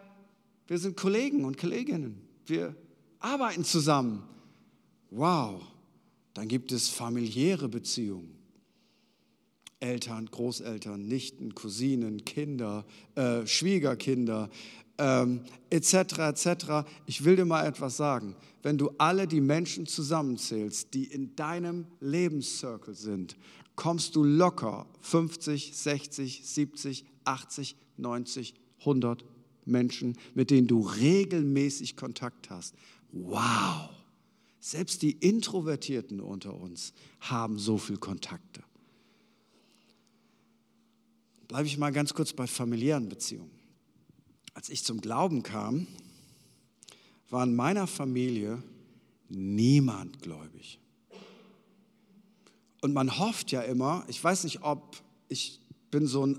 wir 0.67 0.79
sind 0.79 0.95
Kollegen 0.95 1.47
und 1.47 1.57
Kolleginnen. 1.57 2.21
Wir 2.45 2.77
arbeiten 3.19 3.65
zusammen. 3.65 4.23
Wow, 5.11 5.63
dann 6.35 6.47
gibt 6.47 6.71
es 6.71 6.91
familiäre 6.91 7.71
Beziehungen. 7.71 8.37
Eltern, 9.81 10.27
Großeltern, 10.27 11.07
Nichten, 11.07 11.55
Cousinen, 11.55 12.25
Kinder, 12.25 12.85
äh, 13.15 13.47
Schwiegerkinder, 13.47 14.51
ähm, 14.99 15.41
etc. 15.71 16.19
etc. 16.19 16.87
Ich 17.07 17.25
will 17.25 17.37
dir 17.37 17.45
mal 17.45 17.67
etwas 17.67 17.97
sagen. 17.97 18.35
Wenn 18.63 18.79
du 18.79 18.91
alle 18.99 19.27
die 19.27 19.41
Menschen 19.41 19.87
zusammenzählst, 19.87 20.95
die 20.95 21.05
in 21.05 21.37
deinem 21.37 21.87
Lebenscircle 22.01 22.95
sind, 22.95 23.37
kommst 23.77 24.17
du 24.17 24.25
locker 24.25 24.87
50, 25.01 25.77
60, 25.77 26.43
70, 26.45 27.05
80, 27.25 27.77
90, 27.97 28.55
100 28.81 29.25
Menschen, 29.65 30.17
mit 30.35 30.51
denen 30.51 30.67
du 30.67 30.81
regelmäßig 30.81 31.97
Kontakt 31.97 32.51
hast. 32.51 32.75
Wow! 33.13 33.91
Selbst 34.61 35.03
die 35.03 35.13
Introvertierten 35.13 36.21
unter 36.21 36.55
uns 36.55 36.93
haben 37.21 37.59
so 37.59 37.79
viel 37.79 37.99
Kontakte. 37.99 38.65
Bleibe 41.47 41.69
ich 41.69 41.79
mal 41.79 41.93
ganz 41.93 42.15
kurz 42.15 42.33
bei 42.33 42.47
familiären 42.47 43.09
Beziehungen. 43.09 43.56
Als 44.57 44.71
ich 44.71 44.85
zum 44.85 45.03
Glauben 45.03 45.43
kam, 45.43 45.87
war 47.29 47.45
in 47.45 47.55
meiner 47.55 47.87
Familie 47.87 48.63
niemand 49.29 50.23
gläubig. 50.23 50.81
Und 52.81 52.95
man 52.95 53.19
hofft 53.19 53.53
ja 53.53 53.61
immer, 53.61 54.03
ich 54.09 54.25
weiß 54.25 54.45
nicht, 54.45 54.63
ob 54.63 54.97
ich 55.29 55.61
bin 55.91 56.07
so 56.07 56.27
ein, 56.27 56.39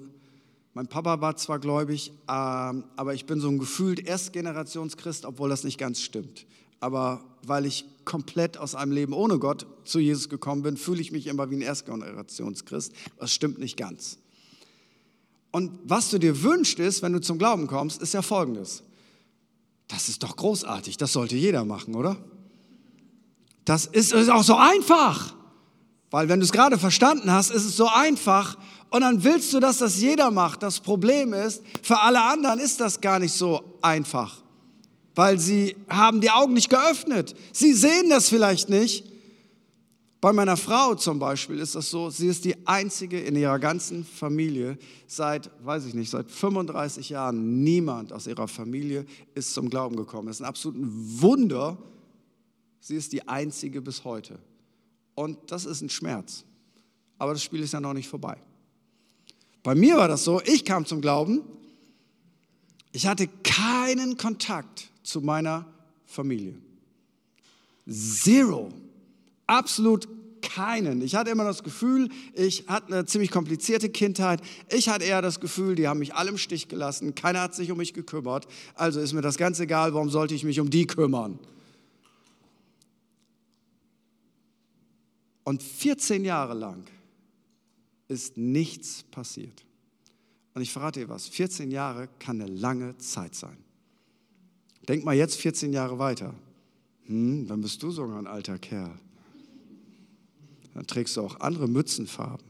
mein 0.73 0.87
Papa 0.87 1.21
war 1.21 1.37
zwar 1.37 1.59
gläubig, 1.59 2.11
ähm, 2.27 2.85
aber 2.95 3.13
ich 3.13 3.27
bin 3.27 3.39
so 3.39 3.49
ein 3.49 3.59
gefühlt 3.59 3.99
Erstgenerationschrist, 3.99 5.23
obwohl 5.23 5.49
das 5.49 5.63
nicht 5.63 5.77
ganz 5.77 6.01
stimmt. 6.01 6.47
Aber 6.79 7.23
weil 7.43 7.67
ich 7.67 7.85
komplett 8.03 8.57
aus 8.57 8.73
einem 8.73 8.93
Leben 8.93 9.13
ohne 9.13 9.37
Gott 9.37 9.67
zu 9.83 9.99
Jesus 9.99 10.27
gekommen 10.27 10.63
bin, 10.63 10.75
fühle 10.75 11.01
ich 11.01 11.11
mich 11.11 11.27
immer 11.27 11.51
wie 11.51 11.57
ein 11.57 11.61
Erstgenerationschrist. 11.61 12.93
Das 13.19 13.31
stimmt 13.31 13.59
nicht 13.59 13.77
ganz. 13.77 14.17
Und 15.57 15.71
was 15.85 16.11
du 16.11 16.19
dir 16.19 16.43
wünschst, 16.43 16.77
ist, 16.77 17.01
wenn 17.01 17.13
du 17.13 17.19
zum 17.19 17.39
Glauben 17.39 17.65
kommst, 17.65 17.99
ist 17.99 18.13
ja 18.13 18.21
folgendes. 18.21 18.83
Das 19.87 20.07
ist 20.07 20.21
doch 20.21 20.35
großartig, 20.35 20.97
das 20.97 21.11
sollte 21.11 21.35
jeder 21.35 21.65
machen, 21.65 21.95
oder? 21.95 22.15
Das 23.65 23.87
ist, 23.87 24.13
ist 24.13 24.29
auch 24.29 24.43
so 24.43 24.55
einfach. 24.55 25.33
Weil 26.11 26.29
wenn 26.29 26.41
du 26.41 26.45
es 26.45 26.51
gerade 26.51 26.77
verstanden 26.77 27.31
hast, 27.31 27.49
ist 27.49 27.65
es 27.65 27.75
so 27.75 27.87
einfach 27.87 28.55
und 28.91 29.01
dann 29.01 29.23
willst 29.23 29.51
du, 29.51 29.59
dass 29.59 29.79
das 29.79 29.99
jeder 29.99 30.29
macht. 30.29 30.61
Das 30.61 30.79
Problem 30.79 31.33
ist, 31.33 31.63
für 31.81 32.01
alle 32.01 32.21
anderen 32.21 32.59
ist 32.59 32.79
das 32.79 33.01
gar 33.01 33.17
nicht 33.17 33.33
so 33.33 33.79
einfach, 33.81 34.43
weil 35.15 35.39
sie 35.39 35.75
haben 35.89 36.21
die 36.21 36.29
Augen 36.29 36.53
nicht 36.53 36.69
geöffnet. 36.69 37.33
Sie 37.51 37.73
sehen 37.73 38.11
das 38.11 38.29
vielleicht 38.29 38.69
nicht 38.69 39.05
bei 40.19 40.33
meiner 40.33 40.57
Frau 40.57 40.95
zum 40.95 41.19
Beispiel 41.19 41.59
ist 41.59 41.75
das 41.75 41.91
so, 41.91 42.09
sie 42.09 42.27
ist 42.27 42.43
die 42.43 42.67
einzige 42.67 43.19
in 43.19 43.35
ihrer 43.35 43.59
ganzen 43.59 44.03
Familie 44.03 44.77
seit, 45.05 45.51
weiß 45.63 45.85
ich 45.85 45.93
nicht, 45.93 46.09
seit 46.09 46.31
35 46.31 47.09
Jahren. 47.09 47.63
Niemand 47.63 48.11
aus 48.11 48.25
ihrer 48.25 48.47
Familie 48.47 49.05
ist 49.35 49.53
zum 49.53 49.69
Glauben 49.69 49.95
gekommen. 49.95 50.27
Das 50.27 50.37
ist 50.37 50.41
ein 50.41 50.47
absolutes 50.47 50.89
Wunder. 51.21 51.77
Sie 52.79 52.95
ist 52.95 53.13
die 53.13 53.27
einzige 53.27 53.81
bis 53.81 54.05
heute. 54.05 54.39
Und 55.13 55.51
das 55.51 55.65
ist 55.65 55.81
ein 55.81 55.89
Schmerz. 55.89 56.45
Aber 57.19 57.33
das 57.33 57.43
Spiel 57.43 57.61
ist 57.61 57.73
ja 57.73 57.79
noch 57.79 57.93
nicht 57.93 58.07
vorbei. 58.07 58.37
Bei 59.61 59.75
mir 59.75 59.97
war 59.97 60.07
das 60.07 60.23
so, 60.23 60.41
ich 60.45 60.65
kam 60.65 60.85
zum 60.85 61.01
Glauben. 61.01 61.41
Ich 62.91 63.05
hatte 63.05 63.27
keinen 63.43 64.17
Kontakt 64.17 64.89
zu 65.03 65.21
meiner 65.21 65.67
Familie. 66.05 66.55
Zero. 67.87 68.71
Absolut 69.47 70.07
keinen. 70.41 71.01
Ich 71.01 71.15
hatte 71.15 71.29
immer 71.29 71.43
das 71.43 71.63
Gefühl, 71.63 72.09
ich 72.33 72.67
hatte 72.67 72.93
eine 72.93 73.05
ziemlich 73.05 73.31
komplizierte 73.31 73.89
Kindheit. 73.89 74.41
Ich 74.69 74.89
hatte 74.89 75.05
eher 75.05 75.21
das 75.21 75.39
Gefühl, 75.39 75.75
die 75.75 75.87
haben 75.87 75.99
mich 75.99 76.13
alle 76.15 76.29
im 76.29 76.37
Stich 76.37 76.67
gelassen. 76.67 77.15
Keiner 77.15 77.41
hat 77.41 77.55
sich 77.55 77.71
um 77.71 77.77
mich 77.77 77.93
gekümmert. 77.93 78.47
Also 78.75 78.99
ist 78.99 79.13
mir 79.13 79.21
das 79.21 79.37
ganz 79.37 79.59
egal, 79.59 79.93
warum 79.93 80.09
sollte 80.09 80.35
ich 80.35 80.43
mich 80.43 80.59
um 80.59 80.69
die 80.69 80.87
kümmern? 80.87 81.39
Und 85.43 85.63
14 85.63 86.25
Jahre 86.25 86.53
lang 86.53 86.83
ist 88.07 88.37
nichts 88.37 89.03
passiert. 89.03 89.65
Und 90.53 90.61
ich 90.61 90.73
verrate 90.73 91.01
dir 91.01 91.09
was, 91.09 91.27
14 91.27 91.71
Jahre 91.71 92.09
kann 92.19 92.41
eine 92.41 92.51
lange 92.51 92.97
Zeit 92.97 93.35
sein. 93.35 93.57
Denk 94.87 95.05
mal 95.05 95.15
jetzt 95.15 95.35
14 95.35 95.71
Jahre 95.71 95.99
weiter. 95.99 96.33
Hm, 97.05 97.47
dann 97.47 97.61
bist 97.61 97.81
du 97.83 97.91
sogar 97.91 98.17
ein 98.17 98.27
alter 98.27 98.57
Kerl 98.57 98.99
dann 100.77 100.85
trägst 100.85 101.17
du 101.17 101.21
auch 101.21 101.39
andere 101.39 101.67
Mützenfarben. 101.67 102.45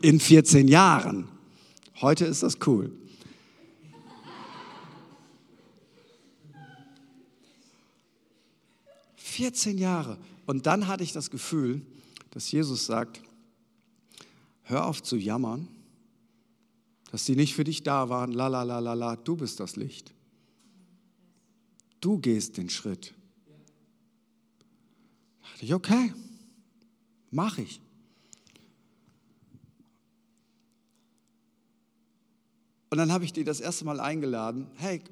In 0.00 0.20
14 0.20 0.68
Jahren. 0.68 1.26
Heute 2.00 2.24
ist 2.24 2.44
das 2.44 2.58
cool. 2.68 2.92
Vierzehn 9.16 9.76
Jahre. 9.76 10.18
Und 10.46 10.66
dann 10.66 10.86
hatte 10.86 11.02
ich 11.02 11.10
das 11.10 11.32
Gefühl, 11.32 11.82
dass 12.30 12.52
Jesus 12.52 12.86
sagt, 12.86 13.20
hör 14.62 14.86
auf 14.86 15.02
zu 15.02 15.16
jammern, 15.16 15.66
dass 17.10 17.26
sie 17.26 17.34
nicht 17.34 17.56
für 17.56 17.64
dich 17.64 17.82
da 17.82 18.08
waren, 18.08 18.30
la 18.30 18.46
la 18.46 18.62
la 18.62 18.78
la 18.78 18.94
la, 18.94 19.16
du 19.16 19.34
bist 19.34 19.58
das 19.58 19.74
Licht. 19.74 20.14
Du 22.00 22.18
gehst 22.18 22.56
den 22.56 22.70
Schritt. 22.70 23.14
Da 25.40 25.48
dachte 25.50 25.64
ich, 25.64 25.74
okay, 25.74 26.12
Mache 27.34 27.62
ich. 27.62 27.80
Und 32.90 32.98
dann 32.98 33.10
habe 33.10 33.24
ich 33.24 33.32
die 33.32 33.42
das 33.42 33.58
erste 33.58 33.84
Mal 33.84 33.98
eingeladen, 33.98 34.68
hey, 34.76 35.02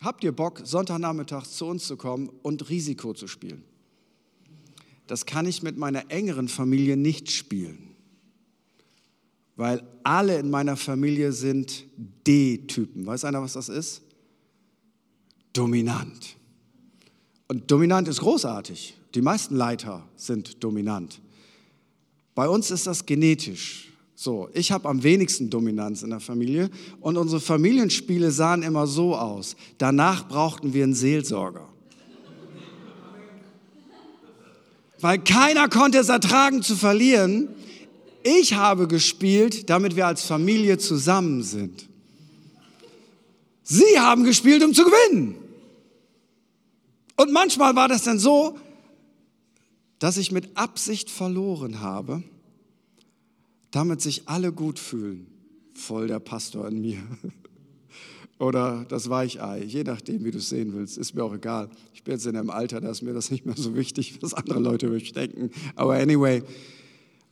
habt 0.00 0.24
ihr 0.24 0.32
Bock, 0.32 0.62
Sonntagnachmittag 0.64 1.44
zu 1.44 1.66
uns 1.66 1.86
zu 1.86 1.98
kommen 1.98 2.30
und 2.42 2.70
Risiko 2.70 3.12
zu 3.12 3.28
spielen? 3.28 3.62
Das 5.06 5.26
kann 5.26 5.44
ich 5.44 5.62
mit 5.62 5.76
meiner 5.76 6.10
engeren 6.10 6.48
Familie 6.48 6.96
nicht 6.96 7.30
spielen, 7.30 7.94
weil 9.56 9.86
alle 10.04 10.38
in 10.38 10.48
meiner 10.48 10.78
Familie 10.78 11.32
sind 11.32 11.84
D-Typen. 12.26 13.04
Weiß 13.04 13.26
einer, 13.26 13.42
was 13.42 13.52
das 13.52 13.68
ist? 13.68 14.00
Dominant. 15.52 16.36
Und 17.46 17.70
dominant 17.70 18.08
ist 18.08 18.20
großartig. 18.20 18.96
Die 19.14 19.20
meisten 19.20 19.54
Leiter 19.54 20.08
sind 20.16 20.64
dominant. 20.64 21.20
Bei 22.36 22.50
uns 22.50 22.70
ist 22.70 22.86
das 22.86 23.06
genetisch. 23.06 23.90
So, 24.14 24.50
ich 24.52 24.70
habe 24.70 24.88
am 24.90 25.02
wenigsten 25.02 25.48
Dominanz 25.48 26.02
in 26.02 26.10
der 26.10 26.20
Familie 26.20 26.70
und 27.00 27.16
unsere 27.16 27.40
Familienspiele 27.40 28.30
sahen 28.30 28.62
immer 28.62 28.86
so 28.86 29.16
aus. 29.16 29.56
Danach 29.78 30.28
brauchten 30.28 30.74
wir 30.74 30.84
einen 30.84 30.94
Seelsorger. 30.94 31.66
Weil 35.00 35.18
keiner 35.20 35.70
konnte 35.70 35.98
es 35.98 36.10
ertragen 36.10 36.62
zu 36.62 36.76
verlieren. 36.76 37.48
Ich 38.22 38.52
habe 38.52 38.86
gespielt, 38.86 39.70
damit 39.70 39.96
wir 39.96 40.06
als 40.06 40.22
Familie 40.22 40.76
zusammen 40.76 41.42
sind. 41.42 41.88
Sie 43.62 43.98
haben 43.98 44.24
gespielt, 44.24 44.62
um 44.62 44.74
zu 44.74 44.84
gewinnen. 44.84 45.36
Und 47.16 47.32
manchmal 47.32 47.74
war 47.76 47.88
das 47.88 48.02
dann 48.02 48.18
so, 48.18 48.58
dass 49.98 50.16
ich 50.16 50.32
mit 50.32 50.56
Absicht 50.56 51.10
verloren 51.10 51.80
habe, 51.80 52.22
damit 53.70 54.00
sich 54.00 54.28
alle 54.28 54.52
gut 54.52 54.78
fühlen. 54.78 55.26
Voll 55.74 56.06
der 56.08 56.20
Pastor 56.20 56.68
in 56.68 56.80
mir. 56.80 57.02
Oder 58.38 58.84
das 58.88 59.08
Weichei, 59.08 59.62
je 59.64 59.82
nachdem, 59.82 60.24
wie 60.24 60.30
du 60.30 60.38
es 60.38 60.50
sehen 60.50 60.74
willst, 60.74 60.98
ist 60.98 61.14
mir 61.14 61.24
auch 61.24 61.34
egal. 61.34 61.70
Ich 61.94 62.04
bin 62.04 62.12
jetzt 62.12 62.26
in 62.26 62.36
einem 62.36 62.50
Alter, 62.50 62.82
da 62.82 62.90
ist 62.90 63.02
mir 63.02 63.14
das 63.14 63.30
nicht 63.30 63.46
mehr 63.46 63.56
so 63.56 63.74
wichtig, 63.74 64.18
was 64.20 64.34
andere 64.34 64.60
Leute 64.60 64.86
über 64.86 64.96
mich 64.96 65.12
denken. 65.12 65.50
Aber 65.74 65.94
anyway. 65.94 66.42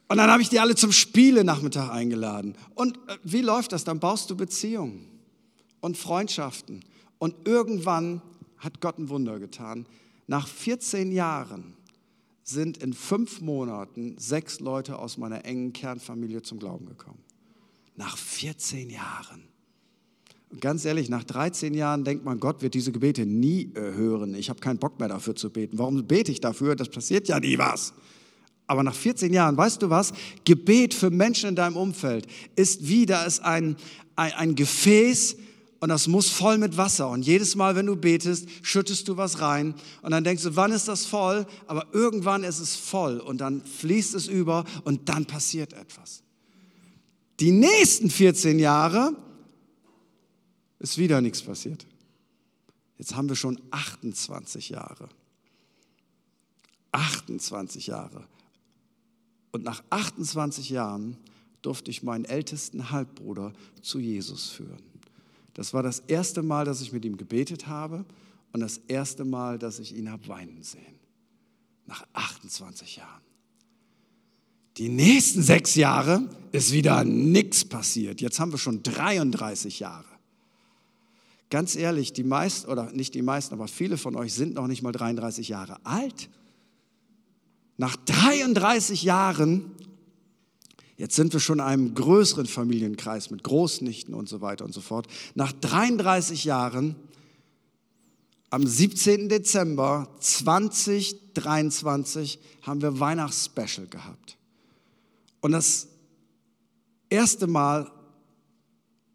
Und 0.08 0.16
dann 0.16 0.30
habe 0.30 0.40
ich 0.40 0.48
die 0.48 0.60
alle 0.60 0.74
zum 0.74 0.92
Spiele-Nachmittag 0.92 1.90
eingeladen. 1.90 2.54
Und 2.74 2.96
äh, 3.08 3.16
wie 3.22 3.42
läuft 3.42 3.72
das? 3.72 3.84
Dann 3.84 4.00
baust 4.00 4.30
du 4.30 4.36
Beziehungen 4.36 5.06
und 5.80 5.98
Freundschaften. 5.98 6.80
Und 7.18 7.34
irgendwann 7.46 8.22
hat 8.58 8.80
Gott 8.80 8.98
ein 8.98 9.10
Wunder 9.10 9.38
getan. 9.38 9.86
Nach 10.26 10.48
14 10.48 11.12
Jahren 11.12 11.74
sind 12.44 12.76
in 12.76 12.92
fünf 12.92 13.40
Monaten 13.40 14.16
sechs 14.18 14.60
Leute 14.60 14.98
aus 14.98 15.16
meiner 15.16 15.44
engen 15.44 15.72
Kernfamilie 15.72 16.42
zum 16.42 16.58
Glauben 16.58 16.86
gekommen. 16.86 17.18
Nach 17.96 18.16
14 18.16 18.90
Jahren. 18.90 19.48
Und 20.50 20.60
ganz 20.60 20.84
ehrlich, 20.84 21.08
nach 21.08 21.24
13 21.24 21.74
Jahren 21.74 22.04
denkt 22.04 22.24
man, 22.24 22.38
Gott 22.38 22.62
wird 22.62 22.74
diese 22.74 22.92
Gebete 22.92 23.26
nie 23.26 23.72
hören. 23.74 24.34
Ich 24.34 24.50
habe 24.50 24.60
keinen 24.60 24.78
Bock 24.78 25.00
mehr 25.00 25.08
dafür 25.08 25.34
zu 25.34 25.50
beten. 25.50 25.78
Warum 25.78 26.06
bete 26.06 26.30
ich 26.30 26.40
dafür? 26.40 26.76
Das 26.76 26.90
passiert 26.90 27.26
ja 27.28 27.40
nie 27.40 27.58
was. 27.58 27.94
Aber 28.66 28.82
nach 28.82 28.94
14 28.94 29.32
Jahren, 29.32 29.56
weißt 29.56 29.82
du 29.82 29.90
was? 29.90 30.12
Gebet 30.44 30.94
für 30.94 31.10
Menschen 31.10 31.50
in 31.50 31.56
deinem 31.56 31.76
Umfeld 31.76 32.26
ist 32.56 32.86
wie, 32.86 33.06
da 33.06 33.24
ist 33.24 33.40
ein, 33.40 33.76
ein, 34.16 34.32
ein 34.32 34.54
Gefäß 34.54 35.36
und 35.84 35.90
das 35.90 36.08
muss 36.08 36.30
voll 36.30 36.56
mit 36.56 36.78
Wasser. 36.78 37.10
Und 37.10 37.26
jedes 37.26 37.56
Mal, 37.56 37.76
wenn 37.76 37.84
du 37.84 37.94
betest, 37.94 38.48
schüttest 38.62 39.06
du 39.06 39.18
was 39.18 39.42
rein 39.42 39.74
und 40.00 40.12
dann 40.12 40.24
denkst 40.24 40.42
du, 40.42 40.56
wann 40.56 40.72
ist 40.72 40.88
das 40.88 41.04
voll? 41.04 41.46
Aber 41.66 41.88
irgendwann 41.92 42.42
ist 42.42 42.58
es 42.58 42.74
voll 42.74 43.20
und 43.20 43.42
dann 43.42 43.62
fließt 43.62 44.14
es 44.14 44.26
über 44.26 44.64
und 44.84 45.10
dann 45.10 45.26
passiert 45.26 45.74
etwas. 45.74 46.22
Die 47.38 47.50
nächsten 47.50 48.08
14 48.08 48.58
Jahre 48.58 49.14
ist 50.78 50.96
wieder 50.96 51.20
nichts 51.20 51.42
passiert. 51.42 51.84
Jetzt 52.96 53.14
haben 53.14 53.28
wir 53.28 53.36
schon 53.36 53.60
28 53.70 54.70
Jahre. 54.70 55.10
28 56.92 57.88
Jahre. 57.88 58.26
Und 59.52 59.64
nach 59.64 59.84
28 59.90 60.70
Jahren 60.70 61.18
durfte 61.60 61.90
ich 61.90 62.02
meinen 62.02 62.24
ältesten 62.24 62.90
Halbbruder 62.90 63.52
zu 63.82 63.98
Jesus 63.98 64.48
führen. 64.48 64.93
Das 65.54 65.72
war 65.72 65.82
das 65.82 66.00
erste 66.00 66.42
Mal, 66.42 66.64
dass 66.64 66.80
ich 66.80 66.92
mit 66.92 67.04
ihm 67.04 67.16
gebetet 67.16 67.66
habe 67.66 68.04
und 68.52 68.60
das 68.60 68.78
erste 68.88 69.24
Mal, 69.24 69.58
dass 69.58 69.78
ich 69.78 69.96
ihn 69.96 70.10
habe 70.10 70.26
weinen 70.28 70.62
sehen. 70.62 70.98
Nach 71.86 72.04
28 72.12 72.96
Jahren. 72.96 73.22
Die 74.76 74.88
nächsten 74.88 75.42
sechs 75.42 75.76
Jahre 75.76 76.28
ist 76.50 76.72
wieder 76.72 77.04
nichts 77.04 77.64
passiert. 77.64 78.20
Jetzt 78.20 78.40
haben 78.40 78.52
wir 78.52 78.58
schon 78.58 78.82
33 78.82 79.78
Jahre. 79.78 80.04
Ganz 81.50 81.76
ehrlich, 81.76 82.12
die 82.12 82.24
meisten, 82.24 82.68
oder 82.68 82.90
nicht 82.90 83.14
die 83.14 83.22
meisten, 83.22 83.54
aber 83.54 83.68
viele 83.68 83.96
von 83.96 84.16
euch 84.16 84.34
sind 84.34 84.54
noch 84.54 84.66
nicht 84.66 84.82
mal 84.82 84.90
33 84.90 85.48
Jahre 85.48 85.76
alt. 85.84 86.28
Nach 87.76 87.94
33 87.94 89.04
Jahren, 89.04 89.70
jetzt 90.96 91.16
sind 91.16 91.32
wir 91.32 91.40
schon 91.40 91.58
in 91.58 91.64
einem 91.64 91.94
größeren 91.94 92.46
Familienkreis 92.46 93.30
mit 93.30 93.42
Großnichten 93.42 94.14
und 94.14 94.28
so 94.28 94.40
weiter 94.40 94.64
und 94.64 94.72
so 94.72 94.80
fort. 94.80 95.08
Nach 95.34 95.50
33 95.52 96.44
Jahren, 96.44 96.94
am 98.50 98.66
17. 98.66 99.28
Dezember 99.28 100.08
2023, 100.20 102.38
haben 102.62 102.82
wir 102.82 103.00
Weihnachtsspecial 103.00 103.86
gehabt. 103.86 104.36
Und 105.40 105.52
das 105.52 105.88
erste 107.10 107.46
Mal 107.46 107.90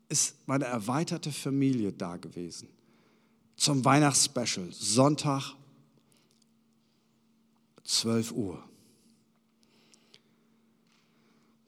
ist 0.10 0.36
meine 0.48 0.66
erweiterte 0.66 1.32
Familie 1.32 1.94
da 1.94 2.18
gewesen. 2.18 2.68
Zum 3.56 3.86
Weihnachtsspecial, 3.86 4.68
Sonntag, 4.72 5.54
12 7.84 8.32
Uhr. 8.32 8.69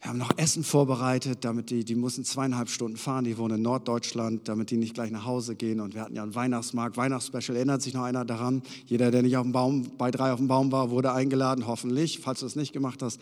Wir 0.01 0.10
haben 0.10 0.17
noch 0.17 0.36
Essen 0.36 0.63
vorbereitet, 0.63 1.46
damit 1.46 1.70
die, 1.70 1.86
die 1.86 1.93
mussten 1.93 2.25
zweieinhalb 2.25 2.70
Stunden 2.70 2.98
fahren, 2.98 3.24
die 3.24 3.38
wohnen 3.38 3.58
in 3.58 3.62
Norddeutschland, 3.62 4.48
damit 4.48 4.72
die 4.72 4.77
nicht 4.77 4.96
gleich 4.96 5.12
nach 5.12 5.25
Hause 5.25 5.55
gehen. 5.55 5.79
Und 5.79 5.93
wir 5.93 6.01
hatten 6.01 6.15
ja 6.15 6.24
einen 6.24 6.34
Weihnachtsmarkt, 6.34 6.98
Weihnachtsspecial, 6.98 7.55
erinnert 7.55 7.84
sich 7.84 7.93
noch 7.93 8.01
einer 8.01 8.25
daran? 8.25 8.63
Jeder, 8.88 9.12
der 9.12 9.22
nicht 9.22 9.38
auf 9.38 9.43
dem 9.43 9.51
Baum, 9.51 9.96
bei 10.00 10.10
drei 10.10 10.34
auf 10.34 10.39
dem 10.39 10.48
Baum 10.48 10.72
war, 10.72 10.89
wurde 10.89 11.13
eingeladen, 11.13 11.67
hoffentlich. 11.67 12.20
Falls 12.20 12.39
du 12.39 12.48
es 12.48 12.55
nicht 12.55 12.74
gemacht 12.74 13.03
hast, 13.03 13.22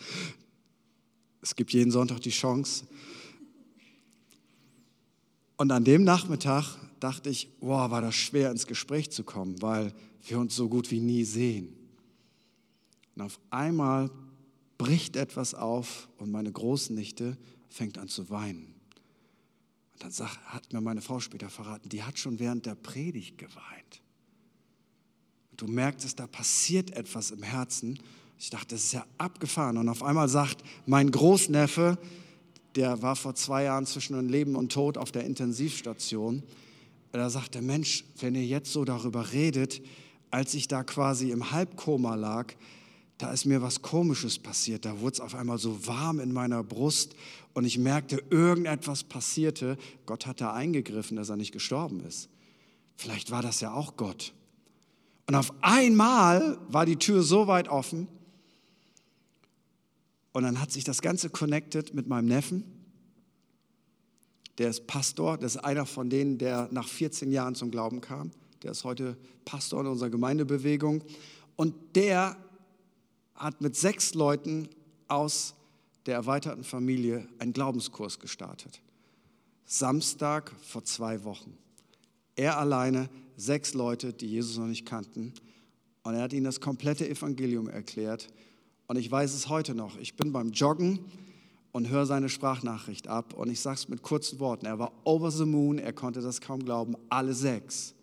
es 1.42 1.54
gibt 1.54 1.70
jeden 1.74 1.90
Sonntag 1.90 2.20
die 2.20 2.30
Chance. 2.30 2.86
Und 5.58 5.72
an 5.72 5.84
dem 5.84 6.02
Nachmittag 6.02 6.78
dachte 6.98 7.28
ich, 7.28 7.50
wow, 7.60 7.90
war 7.90 8.00
das 8.00 8.14
schwer 8.14 8.50
ins 8.50 8.66
Gespräch 8.66 9.10
zu 9.10 9.22
kommen, 9.22 9.60
weil 9.60 9.92
wir 10.26 10.38
uns 10.38 10.56
so 10.56 10.70
gut 10.70 10.90
wie 10.90 11.00
nie 11.00 11.24
sehen. 11.24 11.76
Und 13.16 13.22
auf 13.22 13.38
einmal 13.50 14.10
bricht 14.80 15.16
etwas 15.16 15.52
auf 15.52 16.08
und 16.16 16.30
meine 16.30 16.50
Großnichte 16.50 17.36
fängt 17.68 17.98
an 17.98 18.08
zu 18.08 18.30
weinen. 18.30 18.74
Und 19.92 20.04
dann 20.04 20.10
sagt, 20.10 20.38
hat 20.46 20.72
mir 20.72 20.80
meine 20.80 21.02
Frau 21.02 21.20
später 21.20 21.50
verraten, 21.50 21.90
die 21.90 22.02
hat 22.02 22.18
schon 22.18 22.38
während 22.38 22.64
der 22.64 22.76
Predigt 22.76 23.36
geweint. 23.36 24.00
Und 25.50 25.60
du 25.60 25.66
merkst 25.66 26.06
es, 26.06 26.14
da 26.14 26.26
passiert 26.26 26.92
etwas 26.92 27.30
im 27.30 27.42
Herzen. 27.42 27.98
Ich 28.38 28.48
dachte, 28.48 28.68
das 28.68 28.84
ist 28.84 28.92
ja 28.94 29.04
abgefahren. 29.18 29.76
Und 29.76 29.90
auf 29.90 30.02
einmal 30.02 30.30
sagt 30.30 30.64
mein 30.86 31.10
Großneffe, 31.10 31.98
der 32.74 33.02
war 33.02 33.16
vor 33.16 33.34
zwei 33.34 33.64
Jahren 33.64 33.84
zwischen 33.84 34.30
Leben 34.30 34.56
und 34.56 34.72
Tod 34.72 34.96
auf 34.96 35.12
der 35.12 35.24
Intensivstation. 35.24 36.42
Da 37.12 37.28
sagt 37.28 37.54
der 37.54 37.62
Mensch, 37.62 38.06
wenn 38.18 38.34
ihr 38.34 38.46
jetzt 38.46 38.72
so 38.72 38.86
darüber 38.86 39.30
redet, 39.32 39.82
als 40.30 40.54
ich 40.54 40.68
da 40.68 40.84
quasi 40.84 41.32
im 41.32 41.50
Halbkoma 41.50 42.14
lag, 42.14 42.54
da 43.22 43.32
ist 43.32 43.44
mir 43.44 43.62
was 43.62 43.82
Komisches 43.82 44.38
passiert. 44.38 44.84
Da 44.84 45.00
wurde 45.00 45.14
es 45.14 45.20
auf 45.20 45.34
einmal 45.34 45.58
so 45.58 45.86
warm 45.86 46.20
in 46.20 46.32
meiner 46.32 46.62
Brust 46.64 47.14
und 47.54 47.64
ich 47.64 47.78
merkte, 47.78 48.22
irgendetwas 48.30 49.04
passierte. 49.04 49.76
Gott 50.06 50.26
hat 50.26 50.40
da 50.40 50.52
eingegriffen, 50.52 51.16
dass 51.16 51.28
er 51.28 51.36
nicht 51.36 51.52
gestorben 51.52 52.00
ist. 52.00 52.28
Vielleicht 52.96 53.30
war 53.30 53.42
das 53.42 53.60
ja 53.60 53.72
auch 53.72 53.96
Gott. 53.96 54.32
Und 55.26 55.34
auf 55.34 55.52
einmal 55.60 56.58
war 56.68 56.86
die 56.86 56.96
Tür 56.96 57.22
so 57.22 57.46
weit 57.46 57.68
offen, 57.68 58.08
und 60.32 60.44
dann 60.44 60.60
hat 60.60 60.70
sich 60.70 60.84
das 60.84 61.02
Ganze 61.02 61.30
connected 61.30 61.94
mit 61.94 62.06
meinem 62.06 62.26
Neffen. 62.26 62.64
Der 64.58 64.70
ist 64.70 64.86
Pastor, 64.86 65.38
das 65.38 65.56
ist 65.56 65.64
einer 65.64 65.86
von 65.86 66.10
denen, 66.10 66.38
der 66.38 66.68
nach 66.70 66.86
14 66.86 67.32
Jahren 67.32 67.54
zum 67.54 67.70
Glauben 67.70 68.00
kam. 68.00 68.30
Der 68.62 68.72
ist 68.72 68.84
heute 68.84 69.16
Pastor 69.44 69.80
in 69.80 69.86
unserer 69.86 70.10
Gemeindebewegung. 70.10 71.02
Und 71.56 71.74
der 71.96 72.36
hat 73.40 73.60
mit 73.60 73.74
sechs 73.74 74.14
Leuten 74.14 74.68
aus 75.08 75.54
der 76.06 76.14
erweiterten 76.14 76.62
Familie 76.62 77.26
einen 77.38 77.52
Glaubenskurs 77.52 78.18
gestartet. 78.18 78.80
Samstag 79.64 80.52
vor 80.62 80.84
zwei 80.84 81.24
Wochen. 81.24 81.56
Er 82.36 82.58
alleine, 82.58 83.08
sechs 83.36 83.74
Leute, 83.74 84.12
die 84.12 84.26
Jesus 84.26 84.58
noch 84.58 84.66
nicht 84.66 84.86
kannten. 84.86 85.32
Und 86.02 86.14
er 86.14 86.22
hat 86.22 86.32
ihnen 86.32 86.44
das 86.44 86.60
komplette 86.60 87.08
Evangelium 87.08 87.68
erklärt. 87.68 88.28
Und 88.86 88.96
ich 88.96 89.10
weiß 89.10 89.34
es 89.34 89.48
heute 89.48 89.74
noch. 89.74 89.96
Ich 89.98 90.16
bin 90.16 90.32
beim 90.32 90.50
Joggen 90.50 91.00
und 91.72 91.88
höre 91.88 92.06
seine 92.06 92.28
Sprachnachricht 92.28 93.08
ab. 93.08 93.32
Und 93.34 93.50
ich 93.50 93.60
sage 93.60 93.76
es 93.76 93.88
mit 93.88 94.02
kurzen 94.02 94.38
Worten. 94.38 94.66
Er 94.66 94.78
war 94.78 94.92
over 95.04 95.30
the 95.30 95.44
moon, 95.44 95.78
er 95.78 95.92
konnte 95.92 96.20
das 96.20 96.40
kaum 96.40 96.64
glauben. 96.64 96.94
Alle 97.08 97.32
sechs 97.32 97.94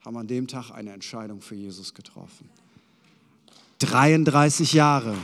haben 0.00 0.16
an 0.16 0.26
dem 0.26 0.46
Tag 0.46 0.70
eine 0.70 0.92
Entscheidung 0.92 1.40
für 1.40 1.54
Jesus 1.54 1.94
getroffen. 1.94 2.50
33 3.84 4.72
Jahre. 4.72 5.14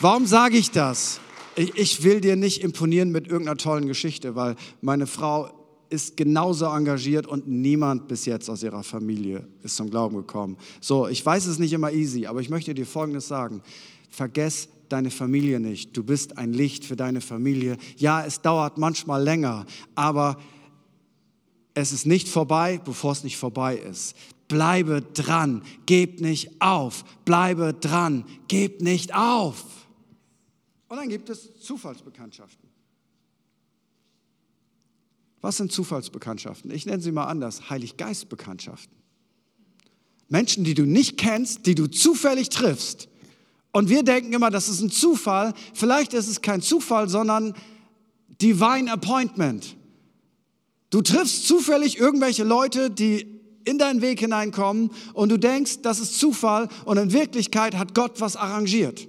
Warum 0.00 0.26
sage 0.26 0.56
ich 0.56 0.70
das? 0.70 1.20
Ich 1.54 2.02
will 2.02 2.20
dir 2.20 2.36
nicht 2.36 2.62
imponieren 2.62 3.10
mit 3.12 3.28
irgendeiner 3.28 3.56
tollen 3.56 3.86
Geschichte, 3.86 4.34
weil 4.34 4.56
meine 4.80 5.06
Frau 5.06 5.50
ist 5.90 6.16
genauso 6.16 6.66
engagiert 6.66 7.26
und 7.26 7.46
niemand 7.46 8.08
bis 8.08 8.24
jetzt 8.24 8.48
aus 8.48 8.62
ihrer 8.62 8.82
Familie 8.82 9.46
ist 9.62 9.76
zum 9.76 9.90
Glauben 9.90 10.16
gekommen. 10.16 10.56
So, 10.80 11.06
ich 11.06 11.24
weiß 11.24 11.46
es 11.46 11.58
nicht 11.58 11.72
immer 11.74 11.92
easy, 11.92 12.26
aber 12.26 12.40
ich 12.40 12.48
möchte 12.48 12.72
dir 12.74 12.86
Folgendes 12.86 13.28
sagen. 13.28 13.62
Vergess 14.08 14.68
deine 14.88 15.10
Familie 15.10 15.60
nicht. 15.60 15.96
Du 15.96 16.02
bist 16.02 16.38
ein 16.38 16.52
Licht 16.52 16.84
für 16.84 16.96
deine 16.96 17.20
Familie. 17.20 17.76
Ja, 17.98 18.24
es 18.24 18.40
dauert 18.40 18.78
manchmal 18.78 19.22
länger, 19.22 19.66
aber 19.94 20.38
es 21.74 21.92
ist 21.92 22.06
nicht 22.06 22.28
vorbei, 22.28 22.80
bevor 22.84 23.12
es 23.12 23.24
nicht 23.24 23.36
vorbei 23.36 23.76
ist. 23.76 24.16
Bleibe 24.52 25.00
dran, 25.00 25.62
geb 25.86 26.20
nicht 26.20 26.60
auf. 26.60 27.04
Bleibe 27.24 27.72
dran, 27.72 28.26
geb 28.48 28.82
nicht 28.82 29.14
auf. 29.14 29.64
Und 30.88 30.98
dann 30.98 31.08
gibt 31.08 31.30
es 31.30 31.58
Zufallsbekanntschaften. 31.62 32.68
Was 35.40 35.56
sind 35.56 35.72
Zufallsbekanntschaften? 35.72 36.70
Ich 36.70 36.84
nenne 36.84 37.02
sie 37.02 37.12
mal 37.12 37.24
anders, 37.24 37.70
Heiliggeistbekanntschaften. 37.70 38.94
Menschen, 40.28 40.64
die 40.64 40.74
du 40.74 40.84
nicht 40.84 41.16
kennst, 41.16 41.64
die 41.64 41.74
du 41.74 41.86
zufällig 41.86 42.50
triffst 42.50 43.08
und 43.72 43.88
wir 43.88 44.02
denken 44.02 44.34
immer, 44.34 44.50
das 44.50 44.68
ist 44.68 44.82
ein 44.82 44.90
Zufall. 44.90 45.54
Vielleicht 45.72 46.12
ist 46.12 46.28
es 46.28 46.42
kein 46.42 46.60
Zufall, 46.60 47.08
sondern 47.08 47.54
Divine 48.42 48.92
Appointment. 48.92 49.76
Du 50.90 51.00
triffst 51.00 51.48
zufällig 51.48 51.98
irgendwelche 51.98 52.44
Leute, 52.44 52.90
die 52.90 53.31
in 53.64 53.78
deinen 53.78 54.02
Weg 54.02 54.20
hineinkommen 54.20 54.90
und 55.14 55.28
du 55.30 55.38
denkst, 55.38 55.82
das 55.82 56.00
ist 56.00 56.18
Zufall 56.18 56.68
und 56.84 56.96
in 56.96 57.12
Wirklichkeit 57.12 57.76
hat 57.76 57.94
Gott 57.94 58.20
was 58.20 58.36
arrangiert. 58.36 59.08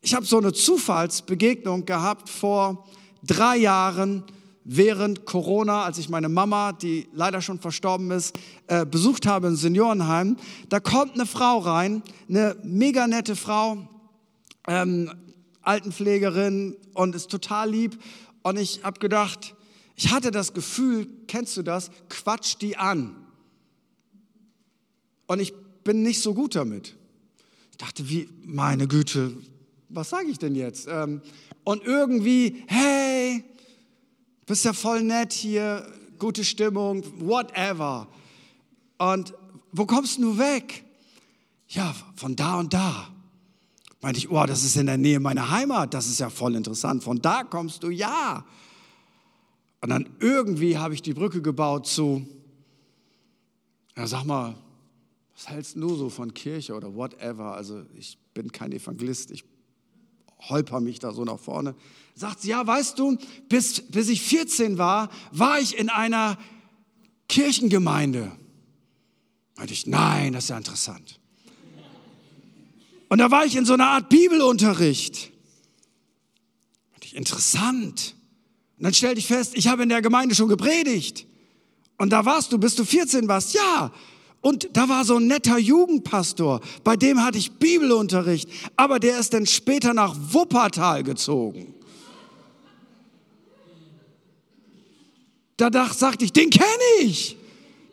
Ich 0.00 0.14
habe 0.14 0.24
so 0.24 0.38
eine 0.38 0.52
Zufallsbegegnung 0.52 1.84
gehabt 1.84 2.28
vor 2.28 2.86
drei 3.22 3.56
Jahren 3.56 4.24
während 4.64 5.24
Corona, 5.24 5.84
als 5.84 5.98
ich 5.98 6.08
meine 6.08 6.28
Mama, 6.28 6.72
die 6.72 7.08
leider 7.14 7.40
schon 7.40 7.58
verstorben 7.58 8.10
ist, 8.10 8.38
äh, 8.66 8.84
besucht 8.84 9.26
habe 9.26 9.48
im 9.48 9.56
Seniorenheim. 9.56 10.36
Da 10.68 10.78
kommt 10.78 11.14
eine 11.14 11.24
Frau 11.24 11.58
rein, 11.58 12.02
eine 12.28 12.54
mega 12.62 13.06
nette 13.06 13.34
Frau, 13.34 13.88
ähm, 14.66 15.10
Altenpflegerin 15.62 16.76
und 16.94 17.14
ist 17.14 17.30
total 17.30 17.70
lieb. 17.70 17.98
Und 18.42 18.58
ich 18.58 18.84
habe 18.84 19.00
gedacht, 19.00 19.54
ich 19.96 20.12
hatte 20.12 20.30
das 20.30 20.52
Gefühl, 20.52 21.08
kennst 21.26 21.56
du 21.56 21.62
das, 21.62 21.90
quatsch 22.08 22.56
die 22.60 22.76
an. 22.76 23.17
Und 25.28 25.38
ich 25.38 25.54
bin 25.84 26.02
nicht 26.02 26.20
so 26.20 26.34
gut 26.34 26.56
damit. 26.56 26.96
Ich 27.70 27.76
dachte, 27.76 28.08
wie, 28.08 28.28
meine 28.44 28.88
Güte, 28.88 29.36
was 29.88 30.10
sage 30.10 30.28
ich 30.28 30.38
denn 30.38 30.56
jetzt? 30.56 30.88
Ähm, 30.90 31.20
und 31.62 31.84
irgendwie, 31.84 32.64
hey, 32.66 33.44
bist 34.46 34.64
ja 34.64 34.72
voll 34.72 35.02
nett 35.02 35.32
hier, 35.32 35.86
gute 36.18 36.44
Stimmung, 36.44 37.04
whatever. 37.20 38.08
Und 38.98 39.34
wo 39.70 39.86
kommst 39.86 40.18
du 40.18 40.38
weg? 40.38 40.82
Ja, 41.68 41.94
von 42.16 42.34
da 42.34 42.58
und 42.58 42.72
da. 42.72 43.08
Meinte 44.00 44.18
ich, 44.18 44.30
oh, 44.30 44.46
das 44.46 44.64
ist 44.64 44.76
in 44.76 44.86
der 44.86 44.96
Nähe 44.96 45.20
meiner 45.20 45.50
Heimat, 45.50 45.92
das 45.92 46.06
ist 46.06 46.20
ja 46.20 46.30
voll 46.30 46.54
interessant. 46.54 47.04
Von 47.04 47.20
da 47.20 47.44
kommst 47.44 47.82
du, 47.82 47.90
ja. 47.90 48.44
Und 49.80 49.90
dann 49.90 50.08
irgendwie 50.20 50.78
habe 50.78 50.94
ich 50.94 51.02
die 51.02 51.12
Brücke 51.12 51.42
gebaut 51.42 51.86
zu, 51.86 52.26
ja, 53.96 54.06
sag 54.06 54.24
mal, 54.24 54.54
was 55.38 55.48
hältst 55.48 55.76
du 55.76 55.94
so 55.94 56.10
von 56.10 56.34
Kirche 56.34 56.74
oder 56.74 56.96
whatever? 56.96 57.54
Also 57.54 57.84
ich 57.96 58.18
bin 58.34 58.50
kein 58.50 58.72
Evangelist, 58.72 59.30
ich 59.30 59.44
holper 60.48 60.80
mich 60.80 60.98
da 60.98 61.12
so 61.12 61.24
nach 61.24 61.38
vorne. 61.38 61.76
Sagt 62.16 62.40
sie, 62.40 62.48
ja, 62.48 62.66
weißt 62.66 62.98
du, 62.98 63.16
bis, 63.48 63.82
bis 63.82 64.08
ich 64.08 64.20
14 64.22 64.78
war, 64.78 65.10
war 65.30 65.60
ich 65.60 65.78
in 65.78 65.90
einer 65.90 66.36
Kirchengemeinde. 67.28 68.32
Meinte 69.56 69.72
ich, 69.72 69.86
nein, 69.86 70.32
das 70.32 70.44
ist 70.44 70.50
ja 70.50 70.56
interessant. 70.56 71.20
Und 73.08 73.18
da 73.18 73.30
war 73.30 73.44
ich 73.44 73.54
in 73.54 73.64
so 73.64 73.74
einer 73.74 73.90
Art 73.90 74.08
Bibelunterricht. 74.08 75.30
Meinte 76.90 77.06
ich, 77.06 77.14
interessant. 77.14 78.16
Und 78.76 78.84
dann 78.84 78.94
stellte 78.94 79.20
ich 79.20 79.28
fest, 79.28 79.52
ich 79.54 79.68
habe 79.68 79.84
in 79.84 79.88
der 79.88 80.02
Gemeinde 80.02 80.34
schon 80.34 80.48
gepredigt. 80.48 81.28
Und 81.96 82.10
da 82.10 82.24
warst 82.24 82.52
du, 82.52 82.58
bis 82.58 82.74
du 82.74 82.84
14 82.84 83.28
warst. 83.28 83.54
Ja, 83.54 83.92
und 84.40 84.68
da 84.72 84.88
war 84.88 85.04
so 85.04 85.16
ein 85.16 85.26
netter 85.26 85.58
Jugendpastor, 85.58 86.60
bei 86.84 86.96
dem 86.96 87.24
hatte 87.24 87.38
ich 87.38 87.52
Bibelunterricht, 87.52 88.48
aber 88.76 89.00
der 89.00 89.18
ist 89.18 89.34
dann 89.34 89.46
später 89.46 89.94
nach 89.94 90.14
Wuppertal 90.30 91.02
gezogen. 91.02 91.74
Da 95.56 95.70
dachte, 95.70 95.98
sagte 95.98 96.24
ich, 96.24 96.32
den 96.32 96.50
kenne 96.50 96.66
ich. 97.00 97.36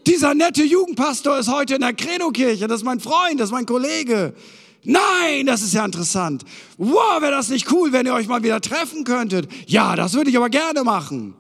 Dieser 0.06 0.36
nette 0.36 0.64
Jugendpastor 0.64 1.40
ist 1.40 1.52
heute 1.52 1.76
in 1.76 1.82
der 1.82 1.94
Credo-Kirche, 1.94 2.68
das 2.68 2.82
ist 2.82 2.86
mein 2.86 3.00
Freund, 3.00 3.40
das 3.40 3.50
ist 3.50 3.54
mein 3.54 3.66
Kollege. 3.66 4.36
Nein, 4.84 5.48
das 5.48 5.64
ist 5.64 5.74
ja 5.74 5.84
interessant. 5.84 6.44
Wow, 6.78 7.22
wäre 7.22 7.32
das 7.32 7.50
nicht 7.50 7.72
cool, 7.72 7.92
wenn 7.92 8.06
ihr 8.06 8.14
euch 8.14 8.28
mal 8.28 8.44
wieder 8.44 8.62
treffen 8.62 9.04
könntet. 9.04 9.50
Ja, 9.66 9.96
das 9.96 10.14
würde 10.14 10.30
ich 10.30 10.38
aber 10.38 10.50
gerne 10.50 10.84
machen. 10.84 11.34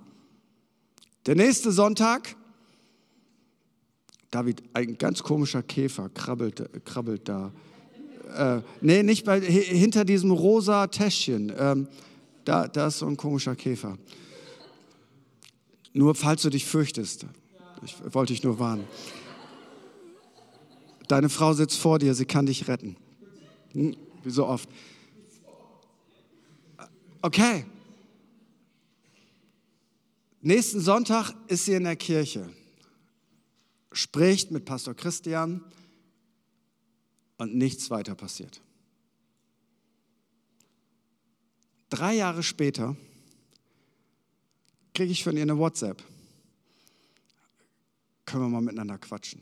Der 1.27 1.35
nächste 1.35 1.71
Sonntag 1.71 2.35
David, 4.35 4.63
ein 4.73 4.97
ganz 4.97 5.23
komischer 5.23 5.63
Käfer 5.63 6.09
krabbelt, 6.09 6.69
krabbelt 6.83 7.29
da. 7.29 7.53
Äh, 8.35 8.61
nee, 8.81 9.01
nicht 9.01 9.23
bei, 9.23 9.39
hinter 9.39 10.03
diesem 10.03 10.29
rosa 10.31 10.87
Täschchen. 10.87 11.53
Ähm, 11.57 11.87
da, 12.43 12.67
da 12.67 12.87
ist 12.87 12.99
so 12.99 13.07
ein 13.07 13.15
komischer 13.15 13.55
Käfer. 13.55 13.97
Nur 15.93 16.15
falls 16.15 16.41
du 16.41 16.49
dich 16.49 16.65
fürchtest. 16.65 17.27
Ich 17.85 17.95
wollte 18.13 18.33
dich 18.33 18.43
nur 18.43 18.59
warnen. 18.59 18.83
Deine 21.07 21.29
Frau 21.29 21.53
sitzt 21.53 21.77
vor 21.77 21.97
dir, 21.97 22.13
sie 22.13 22.25
kann 22.25 22.45
dich 22.45 22.67
retten. 22.67 22.97
Hm, 23.71 23.95
wie 24.21 24.31
so 24.31 24.47
oft. 24.47 24.67
Okay. 27.21 27.63
Nächsten 30.41 30.81
Sonntag 30.81 31.31
ist 31.47 31.63
sie 31.63 31.75
in 31.75 31.85
der 31.85 31.95
Kirche 31.95 32.49
spricht 33.95 34.51
mit 34.51 34.65
Pastor 34.65 34.93
Christian 34.93 35.63
und 37.37 37.55
nichts 37.55 37.89
weiter 37.89 38.15
passiert. 38.15 38.61
Drei 41.89 42.15
Jahre 42.15 42.43
später 42.43 42.95
kriege 44.93 45.11
ich 45.11 45.23
von 45.23 45.35
ihr 45.35 45.43
eine 45.43 45.57
WhatsApp. 45.57 46.03
Können 48.25 48.43
wir 48.43 48.49
mal 48.49 48.61
miteinander 48.61 48.97
quatschen. 48.97 49.41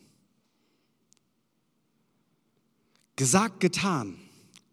Gesagt, 3.16 3.60
getan. 3.60 4.20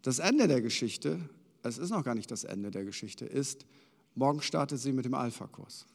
Das 0.01 0.19
Ende 0.19 0.47
der 0.47 0.61
Geschichte, 0.61 1.29
es 1.63 1.77
ist 1.77 1.91
noch 1.91 2.03
gar 2.03 2.15
nicht 2.15 2.31
das 2.31 2.43
Ende 2.43 2.71
der 2.71 2.83
Geschichte, 2.83 3.25
ist, 3.25 3.65
morgen 4.15 4.41
startet 4.41 4.79
sie 4.79 4.91
mit 4.91 5.05
dem 5.05 5.13
Alpha-Kurs. 5.13 5.85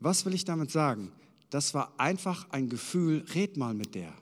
Was 0.00 0.24
will 0.24 0.34
ich 0.34 0.44
damit 0.44 0.70
sagen? 0.70 1.12
Das 1.54 1.72
war 1.72 1.92
einfach 1.98 2.50
ein 2.50 2.68
Gefühl, 2.68 3.24
red 3.32 3.56
mal 3.56 3.74
mit 3.74 3.94
der. 3.94 4.12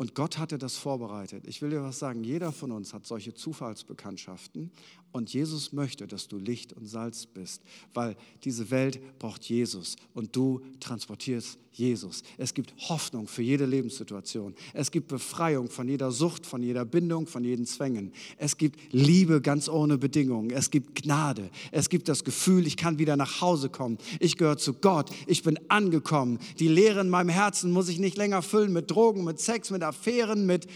Und 0.00 0.14
Gott 0.14 0.38
hatte 0.38 0.58
das 0.58 0.76
vorbereitet. 0.76 1.44
Ich 1.48 1.60
will 1.60 1.70
dir 1.70 1.82
was 1.82 1.98
sagen, 1.98 2.22
jeder 2.22 2.52
von 2.52 2.70
uns 2.70 2.94
hat 2.94 3.04
solche 3.04 3.34
Zufallsbekanntschaften 3.34 4.70
und 5.10 5.32
Jesus 5.32 5.72
möchte, 5.72 6.06
dass 6.06 6.28
du 6.28 6.38
Licht 6.38 6.72
und 6.72 6.86
Salz 6.86 7.26
bist, 7.26 7.62
weil 7.94 8.16
diese 8.44 8.70
Welt 8.70 9.00
braucht 9.18 9.44
Jesus 9.44 9.96
und 10.14 10.36
du 10.36 10.60
transportierst 10.78 11.58
Jesus. 11.72 12.22
Es 12.36 12.54
gibt 12.54 12.74
Hoffnung 12.88 13.28
für 13.28 13.42
jede 13.42 13.64
Lebenssituation. 13.64 14.54
Es 14.74 14.90
gibt 14.90 15.08
Befreiung 15.08 15.70
von 15.70 15.88
jeder 15.88 16.10
Sucht, 16.10 16.44
von 16.44 16.62
jeder 16.62 16.84
Bindung, 16.84 17.26
von 17.26 17.44
jeden 17.44 17.66
Zwängen. 17.66 18.12
Es 18.36 18.56
gibt 18.56 18.92
Liebe 18.92 19.40
ganz 19.40 19.68
ohne 19.68 19.96
Bedingungen. 19.96 20.50
Es 20.50 20.70
gibt 20.70 21.00
Gnade. 21.00 21.50
Es 21.70 21.88
gibt 21.88 22.08
das 22.08 22.24
Gefühl, 22.24 22.66
ich 22.66 22.76
kann 22.76 22.98
wieder 22.98 23.16
nach 23.16 23.40
Hause 23.40 23.68
kommen. 23.68 23.98
Ich 24.18 24.36
gehöre 24.36 24.58
zu 24.58 24.74
Gott. 24.74 25.10
Ich 25.26 25.42
bin 25.42 25.58
angekommen. 25.68 26.38
Die 26.58 26.68
Leere 26.68 27.00
in 27.00 27.10
meinem 27.10 27.28
Herzen 27.28 27.70
muss 27.70 27.88
ich 27.88 27.98
nicht 27.98 28.16
länger 28.16 28.42
füllen 28.42 28.72
mit 28.72 28.90
Drogen, 28.90 29.22
mit 29.22 29.38
Sex, 29.38 29.70
mit 29.70 29.82
Affären, 29.88 30.46
mit 30.46 30.66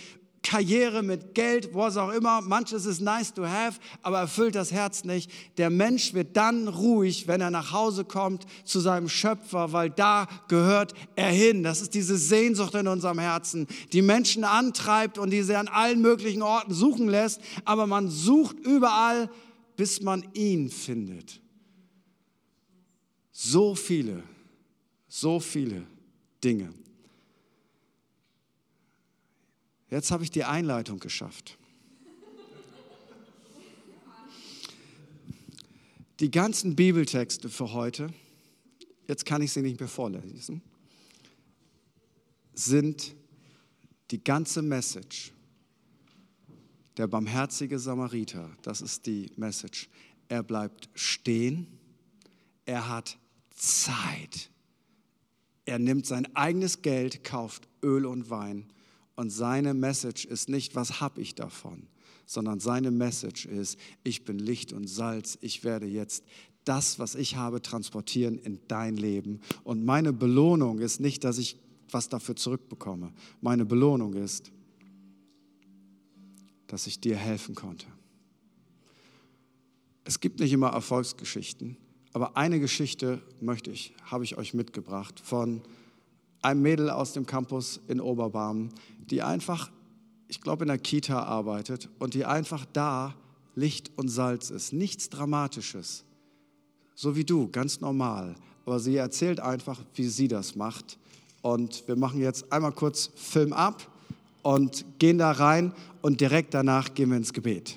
Karriere, 0.43 1.03
mit 1.03 1.35
Geld, 1.35 1.73
was 1.73 1.97
auch 1.97 2.11
immer. 2.11 2.41
Manches 2.41 2.85
ist 2.85 3.01
nice 3.01 3.33
to 3.33 3.47
have, 3.47 3.79
aber 4.03 4.19
erfüllt 4.19 4.55
das 4.55 4.73
Herz 4.73 5.05
nicht. 5.05 5.31
Der 5.57 5.71
Mensch 5.71 6.15
wird 6.15 6.37
dann 6.37 6.69
ruhig, 6.69 7.29
wenn 7.29 7.41
er 7.41 7.51
nach 7.51 7.73
Hause 7.73 8.05
kommt 8.05 8.47
zu 8.65 8.81
seinem 8.81 9.09
Schöpfer, 9.09 9.73
weil 9.73 9.91
da 9.91 10.27
gehört 10.49 10.95
er 11.15 11.31
hin. 11.31 11.63
Das 11.63 11.81
ist 11.81 11.95
diese 11.95 12.19
Sehnsucht 12.19 12.75
in 12.75 12.89
unserem 12.89 13.21
Herzen, 13.21 13.69
die 13.93 14.03
Menschen 14.03 14.45
antreibt 14.45 15.17
und 15.17 15.31
die 15.31 15.43
sie 15.43 15.55
an 15.55 15.69
allen 15.69 16.01
möglichen 16.01 16.43
Orten 16.43 16.75
suchen 16.75 17.09
lässt. 17.09 17.41
Aber 17.65 17.87
man 17.87 18.11
sucht 18.11 18.59
überall, 18.59 19.31
bis 19.77 20.03
man 20.03 20.25
ihn 20.35 20.71
findet. 20.71 21.41
So 23.31 23.75
viele, 23.75 24.23
so 25.09 25.41
viele 25.41 25.87
Dinge. 26.43 26.75
Jetzt 29.93 30.11
habe 30.11 30.25
ich 30.25 30.31
die 30.31 30.45
Einleitung 30.45 31.01
geschafft. 31.01 31.59
Die 36.19 36.31
ganzen 36.31 36.75
Bibeltexte 36.75 37.51
für 37.51 37.75
heute, 37.75 38.09
jetzt 39.07 39.27
kann 39.27 39.43
ich 39.43 39.53
sie 39.53 39.61
nicht 39.61 39.79
mehr 39.79 39.91
vorlesen, 39.91 40.63
sind 42.55 43.15
die 44.11 44.25
ganze 44.25 44.63
Message. 44.63 45.31
Der 46.97 47.07
barmherzige 47.07 47.79
Samariter, 47.79 48.49
das 48.63 48.81
ist 48.81 49.05
die 49.05 49.31
Message. 49.37 49.91
Er 50.27 50.43
bleibt 50.43 50.89
stehen, 50.95 51.67
er 52.65 52.89
hat 52.89 53.19
Zeit. 53.51 54.49
Er 55.67 55.79
nimmt 55.79 56.07
sein 56.07 56.35
eigenes 56.35 56.81
Geld, 56.81 57.25
kauft 57.25 57.69
Öl 57.83 58.07
und 58.07 58.31
Wein 58.31 58.73
und 59.17 59.31
seine 59.31 59.75
Message 59.75 60.25
ist 60.25 60.49
nicht, 60.49 60.75
was 60.75 61.01
habe 61.01 61.21
ich 61.21 61.35
davon, 61.35 61.87
sondern 62.27 62.61
seine 62.61 62.91
Message 62.91 63.47
ist, 63.47 63.79
ich 64.05 64.25
bin 64.25 64.39
Licht 64.39 64.73
und 64.73 64.89
Salz, 64.89 65.39
ich 65.41 65.65
werde 65.65 65.87
jetzt 65.87 66.25
das, 66.65 66.99
was 66.99 67.15
ich 67.15 67.37
habe, 67.37 67.61
transportieren 67.61 68.39
in 68.39 68.61
dein 68.69 68.97
Leben. 68.97 69.41
Und 69.65 69.85
meine 69.85 70.13
Belohnung 70.13 70.79
ist 70.79 71.01
nicht, 71.01 71.25
dass 71.25 71.39
ich 71.39 71.57
was 71.91 72.09
dafür 72.09 72.37
zurückbekomme. 72.37 73.13
Meine 73.41 73.65
Belohnung 73.65 74.15
ist, 74.15 74.51
dass 76.67 76.87
ich 76.87 77.01
dir 77.01 77.17
helfen 77.17 77.55
konnte. 77.55 77.87
Es 80.05 80.21
gibt 80.21 80.41
nicht 80.41 80.53
immer 80.53 80.69
Erfolgsgeschichten, 80.69 81.77
aber 82.13 82.37
eine 82.37 82.61
Geschichte 82.61 83.21
möchte 83.41 83.71
ich, 83.71 83.95
habe 84.05 84.25
ich 84.25 84.37
euch 84.37 84.55
mitgebracht 84.55 85.21
von 85.21 85.63
einem 86.43 86.63
Mädel 86.63 86.91
aus 86.91 87.13
dem 87.13 87.25
Campus 87.25 87.81
in 87.89 88.01
Oberbarm, 88.01 88.71
die 89.11 89.23
einfach, 89.23 89.71
ich 90.29 90.41
glaube, 90.41 90.65
in 90.65 90.69
der 90.69 90.79
Kita 90.79 91.23
arbeitet 91.23 91.89
und 91.99 92.15
die 92.15 92.25
einfach 92.25 92.65
da 92.73 93.15
Licht 93.55 93.91
und 93.97 94.09
Salz 94.09 94.51
ist. 94.51 94.73
Nichts 94.73 95.11
Dramatisches, 95.11 96.05
so 96.95 97.17
wie 97.17 97.25
du, 97.25 97.49
ganz 97.49 97.81
normal. 97.81 98.35
Aber 98.65 98.79
sie 98.79 98.97
erzählt 98.97 99.41
einfach, 99.41 99.81
wie 99.95 100.07
sie 100.07 100.29
das 100.29 100.55
macht. 100.55 100.99
Und 101.43 101.87
wir 101.89 101.97
machen 101.97 102.21
jetzt 102.21 102.53
einmal 102.53 102.73
kurz 102.73 103.11
Film 103.17 103.53
ab 103.53 103.87
und 104.43 104.85
gehen 104.99 105.19
da 105.19 105.33
rein 105.33 105.73
und 106.01 106.21
direkt 106.21 106.55
danach 106.55 106.95
gehen 106.95 107.11
wir 107.11 107.17
ins 107.17 107.33
Gebet. 107.33 107.77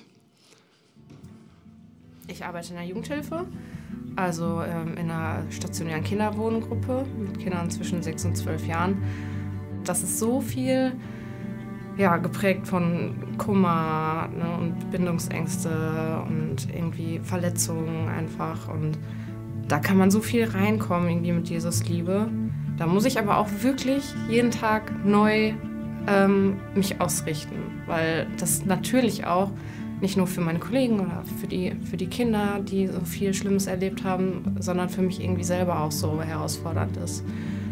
Ich 2.28 2.44
arbeite 2.44 2.70
in 2.70 2.74
der 2.76 2.84
Jugendhilfe, 2.84 3.46
also 4.16 4.62
ähm, 4.62 4.96
in 4.96 5.10
einer 5.10 5.50
stationären 5.50 6.02
Kinderwohngruppe 6.02 7.06
mit 7.18 7.38
Kindern 7.38 7.70
zwischen 7.70 8.02
6 8.02 8.24
und 8.26 8.36
12 8.36 8.66
Jahren. 8.66 9.02
Das 9.84 10.02
ist 10.02 10.18
so 10.18 10.40
viel 10.40 10.92
ja, 11.96 12.16
geprägt 12.18 12.66
von 12.66 13.14
Kummer 13.38 14.28
ne, 14.36 14.58
und 14.58 14.90
Bindungsängste 14.90 16.22
und 16.28 16.68
irgendwie 16.74 17.20
Verletzungen 17.20 18.08
einfach. 18.08 18.68
Und 18.68 18.98
da 19.68 19.78
kann 19.78 19.96
man 19.96 20.10
so 20.10 20.20
viel 20.20 20.44
reinkommen, 20.44 21.08
irgendwie 21.08 21.32
mit 21.32 21.48
Jesus 21.48 21.88
Liebe. 21.88 22.28
Da 22.76 22.86
muss 22.86 23.06
ich 23.06 23.18
aber 23.18 23.38
auch 23.38 23.48
wirklich 23.62 24.04
jeden 24.28 24.50
Tag 24.50 24.92
neu 25.04 25.54
ähm, 26.06 26.56
mich 26.74 27.00
ausrichten, 27.00 27.56
weil 27.86 28.26
das 28.38 28.64
natürlich 28.66 29.26
auch 29.26 29.50
nicht 30.00 30.18
nur 30.18 30.26
für 30.26 30.42
meine 30.42 30.58
Kollegen 30.58 31.00
oder 31.00 31.24
für 31.40 31.46
die, 31.46 31.72
für 31.90 31.96
die 31.96 32.08
Kinder, 32.08 32.60
die 32.62 32.86
so 32.86 33.00
viel 33.00 33.32
Schlimmes 33.32 33.66
erlebt 33.66 34.04
haben, 34.04 34.56
sondern 34.60 34.90
für 34.90 35.00
mich 35.00 35.22
irgendwie 35.22 35.44
selber 35.44 35.80
auch 35.80 35.92
so 35.92 36.20
herausfordernd 36.20 36.98
ist. 36.98 37.24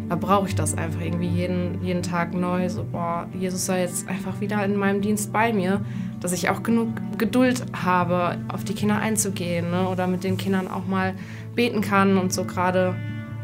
Da 0.07 0.15
brauche 0.15 0.47
ich 0.47 0.55
das 0.55 0.77
einfach 0.77 1.01
irgendwie 1.01 1.27
jeden, 1.27 1.83
jeden 1.83 2.03
Tag 2.03 2.33
neu. 2.33 2.69
So, 2.69 2.83
boah, 2.83 3.27
Jesus 3.33 3.65
sei 3.65 3.81
jetzt 3.81 4.07
einfach 4.07 4.39
wieder 4.39 4.63
in 4.63 4.75
meinem 4.75 5.01
Dienst 5.01 5.33
bei 5.33 5.51
mir, 5.51 5.81
dass 6.19 6.31
ich 6.31 6.49
auch 6.49 6.63
genug 6.63 6.89
Geduld 7.17 7.65
habe, 7.73 8.37
auf 8.47 8.63
die 8.63 8.73
Kinder 8.73 8.97
einzugehen 8.97 9.71
ne? 9.71 9.87
oder 9.87 10.07
mit 10.07 10.23
den 10.23 10.37
Kindern 10.37 10.67
auch 10.67 10.85
mal 10.85 11.15
beten 11.55 11.81
kann 11.81 12.17
und 12.17 12.33
so 12.33 12.43
gerade 12.43 12.95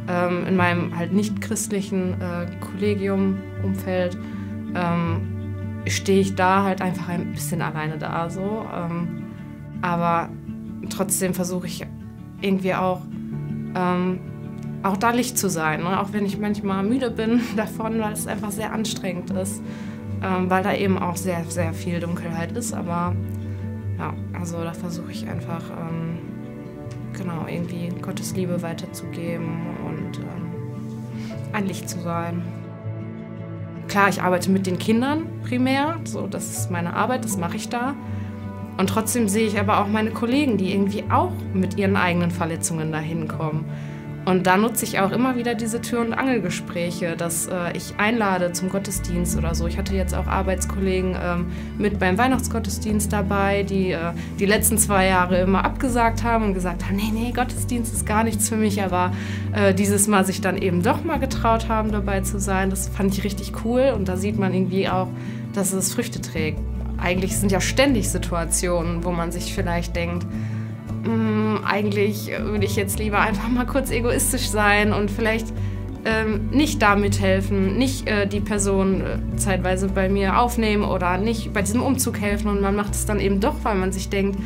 ähm, 0.08 0.45
in 0.47 0.56
meinem 0.56 0.97
halt 0.97 1.13
nicht 1.13 1.41
christlichen 1.41 2.13
äh, 2.21 2.47
Kollegium-Umfeld 2.60 4.17
ähm, 4.76 5.21
stehe 5.88 6.21
ich 6.21 6.36
da 6.36 6.63
halt 6.63 6.82
einfach 6.82 7.10
ein 7.10 7.32
bisschen 7.32 7.62
alleine 7.62 7.97
da 7.97 8.30
so. 8.30 8.65
Ähm, 8.74 9.24
aber 9.82 10.30
trotzdem 10.89 11.34
versuche 11.34 11.67
ich 11.67 11.86
irgendwie 12.41 12.74
auch, 12.74 13.02
ähm, 13.76 14.19
auch 14.84 14.98
da 14.98 15.12
Licht 15.12 15.38
zu 15.38 15.50
sein. 15.50 15.84
Ne? 15.84 16.00
Auch 16.00 16.13
wenn 16.13 16.26
ich 16.26 16.38
manchmal 16.38 16.84
müde 16.84 17.12
bin 17.12 17.41
davon, 17.56 18.00
weil 18.00 18.13
es 18.13 18.28
einfach 18.28 18.52
sehr 18.52 18.74
anstrengend 18.74 19.32
ist. 19.32 19.62
Ähm, 20.24 20.50
weil 20.50 20.63
da 20.63 20.74
eben 20.74 21.00
auch 21.00 21.15
sehr, 21.15 21.44
sehr 21.46 21.74
viel 21.74 22.00
Dunkelheit 22.00 22.52
ist. 22.52 22.74
Aber 22.74 23.15
ja, 23.98 24.13
also 24.39 24.63
da 24.63 24.74
versuche 24.74 25.12
ich 25.12 25.28
einfach 25.28 25.63
ähm, 25.72 26.20
genau 27.13 27.48
irgendwie 27.48 27.89
Gottes 28.02 28.36
Liebe 28.36 28.62
weiterzugeben 28.62 29.67
und 29.88 30.20
ähm, 30.20 31.54
ein 31.54 31.65
Licht 31.65 31.89
zu 31.89 32.00
sein 32.02 32.44
klar, 33.91 34.08
ich 34.08 34.22
arbeite 34.22 34.50
mit 34.50 34.67
den 34.67 34.80
Kindern 34.80 35.28
primär, 35.44 36.00
so 36.06 36.26
das 36.26 36.50
ist 36.50 36.72
meine 36.72 36.94
Arbeit, 36.94 37.26
das 37.26 37.38
mache 37.38 37.58
ich 37.58 37.67
da. 37.67 37.94
Und 38.78 38.88
trotzdem 38.88 39.28
sehe 39.28 39.46
ich 39.46 39.60
aber 39.60 39.80
auch 39.80 39.88
meine 39.88 40.12
Kollegen, 40.12 40.58
die 40.58 40.74
irgendwie 40.74 41.04
auch 41.12 41.34
mit 41.54 41.78
ihren 41.78 41.98
eigenen 41.98 42.32
Verletzungen 42.32 42.94
dahin 42.94 43.28
kommen. 43.28 43.65
Und 44.24 44.46
da 44.46 44.56
nutze 44.56 44.86
ich 44.86 45.00
auch 45.00 45.12
immer 45.12 45.36
wieder 45.36 45.56
diese 45.56 45.82
Tür- 45.82 46.02
und 46.02 46.14
Angelgespräche, 46.14 47.16
dass 47.18 47.48
äh, 47.48 47.76
ich 47.76 47.96
einlade 47.98 48.52
zum 48.52 48.70
Gottesdienst 48.70 49.36
oder 49.36 49.56
so. 49.56 49.66
Ich 49.66 49.80
hatte 49.80 49.96
jetzt 49.96 50.14
auch 50.14 50.28
Arbeitskollegen 50.28 51.18
ähm, 51.20 51.48
mit 51.80 51.98
beim 51.98 52.20
Weihnachtsgottesdienst 52.20 53.12
dabei, 53.12 53.64
die 53.64 53.94
äh, 53.94 54.14
die 54.40 54.46
letzten 54.46 54.78
zwei 54.78 55.08
Jahre 55.08 55.40
immer 55.40 55.66
abgesagt 55.66 56.24
haben 56.24 56.46
und 56.46 56.54
gesagt 56.54 56.86
haben, 56.86 56.98
nee, 56.98 57.12
nee, 57.12 57.32
Gottesdienst 57.32 57.94
ist 57.94 58.06
gar 58.06 58.24
nichts 58.24 58.48
für 58.48 58.58
mich, 58.58 58.84
aber 58.84 59.12
äh, 59.54 59.74
dieses 59.74 60.08
Mal 60.08 60.24
sich 60.24 60.40
dann 60.40 60.58
eben 60.58 60.84
doch 60.84 61.04
mal 61.04 61.18
getraut 61.18 61.68
haben, 61.68 61.92
dabei 61.92 62.22
zu 62.22 62.40
sein. 62.40 62.70
Das 62.70 62.90
fand 62.90 63.18
ich 63.18 63.24
richtig 63.24 63.54
cool 63.66 63.92
und 63.96 64.08
da 64.08 64.18
sieht 64.18 64.38
man 64.38 64.54
irgendwie 64.54 64.88
auch, 64.88 65.08
dass 65.54 65.74
es 65.74 65.94
Früchte 65.94 66.22
trägt. 66.22 66.60
Eigentlich 67.00 67.38
sind 67.38 67.52
ja 67.52 67.60
ständig 67.60 68.10
Situationen, 68.10 69.04
wo 69.04 69.12
man 69.12 69.32
sich 69.32 69.56
vielleicht 69.56 69.96
denkt, 69.96 70.28
hm, 71.04 71.60
eigentlich 71.66 72.32
würde 72.40 72.66
ich 72.66 72.76
jetzt 72.76 73.00
lieber 73.00 73.20
einfach 73.20 73.50
mal 73.50 73.66
kurz 73.66 73.92
egoistisch 73.92 74.50
sein 74.50 74.94
und 74.94 75.10
vielleicht 75.10 75.48
ähm, 76.06 76.50
nicht 76.52 76.82
da 76.82 76.96
mithelfen, 76.96 77.78
nicht 77.78 78.08
äh, 78.08 78.28
die 78.28 78.40
Person 78.40 79.02
äh, 79.02 79.38
zeitweise 79.38 79.88
bei 79.88 80.10
mir 80.10 80.40
aufnehmen 80.40 80.84
oder 80.84 81.18
nicht 81.18 81.54
bei 81.54 81.62
diesem 81.62 81.82
Umzug 81.82 82.20
helfen 82.20 82.50
und 82.50 82.62
man 82.62 82.76
macht 82.76 82.94
es 82.94 83.06
dann 83.06 83.20
eben 83.20 83.40
doch, 83.40 83.56
weil 83.64 83.76
man 83.76 83.92
sich 83.92 84.10
denkt, 84.10 84.40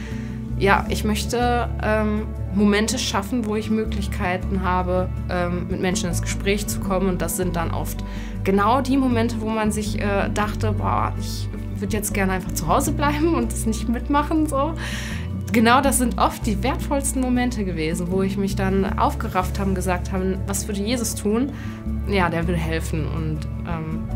ja, 0.57 0.85
ich 0.89 1.03
möchte 1.03 1.69
ähm, 1.83 2.23
Momente 2.53 2.97
schaffen, 2.97 3.45
wo 3.45 3.55
ich 3.55 3.69
Möglichkeiten 3.69 4.63
habe, 4.63 5.09
ähm, 5.29 5.67
mit 5.69 5.81
Menschen 5.81 6.09
ins 6.09 6.21
Gespräch 6.21 6.67
zu 6.67 6.79
kommen 6.79 7.09
und 7.09 7.21
das 7.21 7.37
sind 7.37 7.55
dann 7.55 7.71
oft 7.71 8.03
genau 8.43 8.81
die 8.81 8.97
Momente, 8.97 9.41
wo 9.41 9.49
man 9.49 9.71
sich 9.71 9.99
äh, 9.99 10.29
dachte, 10.33 10.73
boah, 10.73 11.13
ich 11.19 11.47
würde 11.77 11.95
jetzt 11.95 12.13
gerne 12.13 12.33
einfach 12.33 12.53
zu 12.53 12.67
Hause 12.67 12.93
bleiben 12.93 13.33
und 13.35 13.51
das 13.51 13.65
nicht 13.65 13.89
mitmachen 13.89 14.47
so 14.47 14.73
genau 15.51 15.81
das 15.81 15.97
sind 15.97 16.17
oft 16.17 16.45
die 16.45 16.63
wertvollsten 16.63 17.21
Momente 17.21 17.65
gewesen, 17.65 18.07
wo 18.11 18.21
ich 18.21 18.37
mich 18.37 18.55
dann 18.55 18.97
aufgerafft 18.97 19.59
habe 19.59 19.69
und 19.69 19.75
gesagt 19.75 20.11
habe, 20.11 20.37
was 20.47 20.67
würde 20.67 20.81
Jesus 20.81 21.15
tun? 21.15 21.51
Ja, 22.09 22.29
der 22.29 22.47
will 22.47 22.57
helfen. 22.57 23.07
Und 23.07 23.39
ähm, 23.67 24.07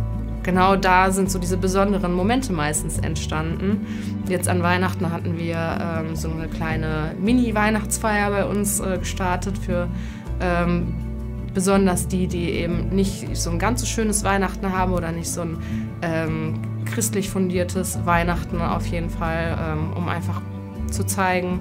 genau 0.43 0.75
da 0.75 1.11
sind 1.11 1.31
so 1.31 1.39
diese 1.39 1.57
besonderen 1.57 2.13
Momente 2.13 2.53
meistens 2.53 2.99
entstanden. 2.99 3.85
Jetzt 4.27 4.47
an 4.47 4.63
Weihnachten 4.63 5.11
hatten 5.11 5.37
wir 5.37 5.57
ähm, 5.57 6.15
so 6.15 6.29
eine 6.29 6.47
kleine 6.47 7.15
Mini-Weihnachtsfeier 7.19 8.29
bei 8.29 8.45
uns 8.45 8.79
äh, 8.79 8.97
gestartet 8.97 9.57
für 9.57 9.87
ähm, 10.41 10.93
besonders 11.53 12.07
die, 12.07 12.27
die 12.27 12.51
eben 12.51 12.89
nicht 12.89 13.35
so 13.35 13.49
ein 13.49 13.59
ganz 13.59 13.81
so 13.81 13.85
schönes 13.85 14.23
Weihnachten 14.23 14.71
haben 14.71 14.93
oder 14.93 15.11
nicht 15.11 15.29
so 15.29 15.41
ein 15.41 15.57
ähm, 16.01 16.59
christlich 16.85 17.29
fundiertes 17.29 17.99
Weihnachten 18.05 18.61
auf 18.61 18.85
jeden 18.85 19.09
Fall, 19.09 19.57
ähm, 19.61 19.93
um 19.95 20.07
einfach 20.07 20.41
zu 20.91 21.05
zeigen, 21.05 21.59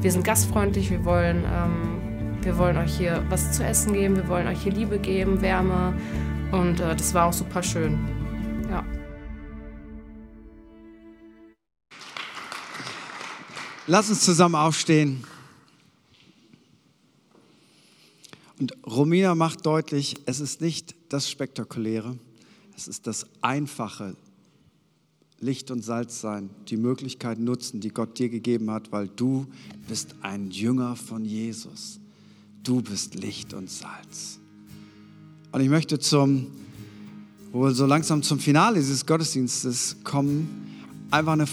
wir 0.00 0.12
sind 0.12 0.24
gastfreundlich, 0.24 0.90
wir 0.90 1.04
wollen, 1.04 1.44
ähm, 1.44 2.42
wir 2.42 2.56
wollen 2.58 2.76
euch 2.76 2.96
hier 2.96 3.24
was 3.28 3.52
zu 3.52 3.64
essen 3.64 3.92
geben, 3.92 4.16
wir 4.16 4.28
wollen 4.28 4.46
euch 4.46 4.62
hier 4.62 4.72
Liebe 4.72 4.98
geben, 4.98 5.40
Wärme. 5.40 5.94
Und 6.52 6.80
äh, 6.80 6.94
das 6.94 7.12
war 7.14 7.26
auch 7.26 7.32
super 7.32 7.62
schön. 7.62 7.98
Ja. 8.70 8.84
Lass 13.86 14.10
uns 14.10 14.24
zusammen 14.24 14.54
aufstehen. 14.54 15.24
Und 18.60 18.76
Romina 18.86 19.34
macht 19.34 19.64
deutlich, 19.66 20.16
es 20.26 20.40
ist 20.40 20.60
nicht 20.60 20.94
das 21.08 21.30
Spektakuläre, 21.30 22.18
es 22.76 22.88
ist 22.88 23.06
das 23.06 23.26
Einfache, 23.40 24.16
Licht 25.40 25.70
und 25.70 25.84
Salz 25.84 26.20
sein, 26.20 26.50
die 26.68 26.76
Möglichkeit 26.76 27.38
nutzen, 27.38 27.80
die 27.80 27.90
Gott 27.90 28.18
dir 28.18 28.28
gegeben 28.28 28.70
hat, 28.70 28.90
weil 28.90 29.08
du 29.08 29.46
bist 29.88 30.16
ein 30.22 30.50
Jünger 30.50 30.96
von 30.96 31.24
Jesus. 31.24 32.00
Du 32.64 32.82
bist 32.82 33.14
Licht 33.14 33.54
und 33.54 33.70
Salz. 33.70 34.40
Und 35.52 35.60
ich 35.60 35.68
möchte 35.68 35.98
zum, 36.00 36.48
wo 37.52 37.62
wir 37.62 37.70
so 37.70 37.86
langsam 37.86 38.22
zum 38.22 38.40
Finale 38.40 38.76
dieses 38.76 39.06
Gottesdienstes 39.06 39.98
kommen, 40.02 40.68
einfach 41.10 41.32
eine, 41.32 41.46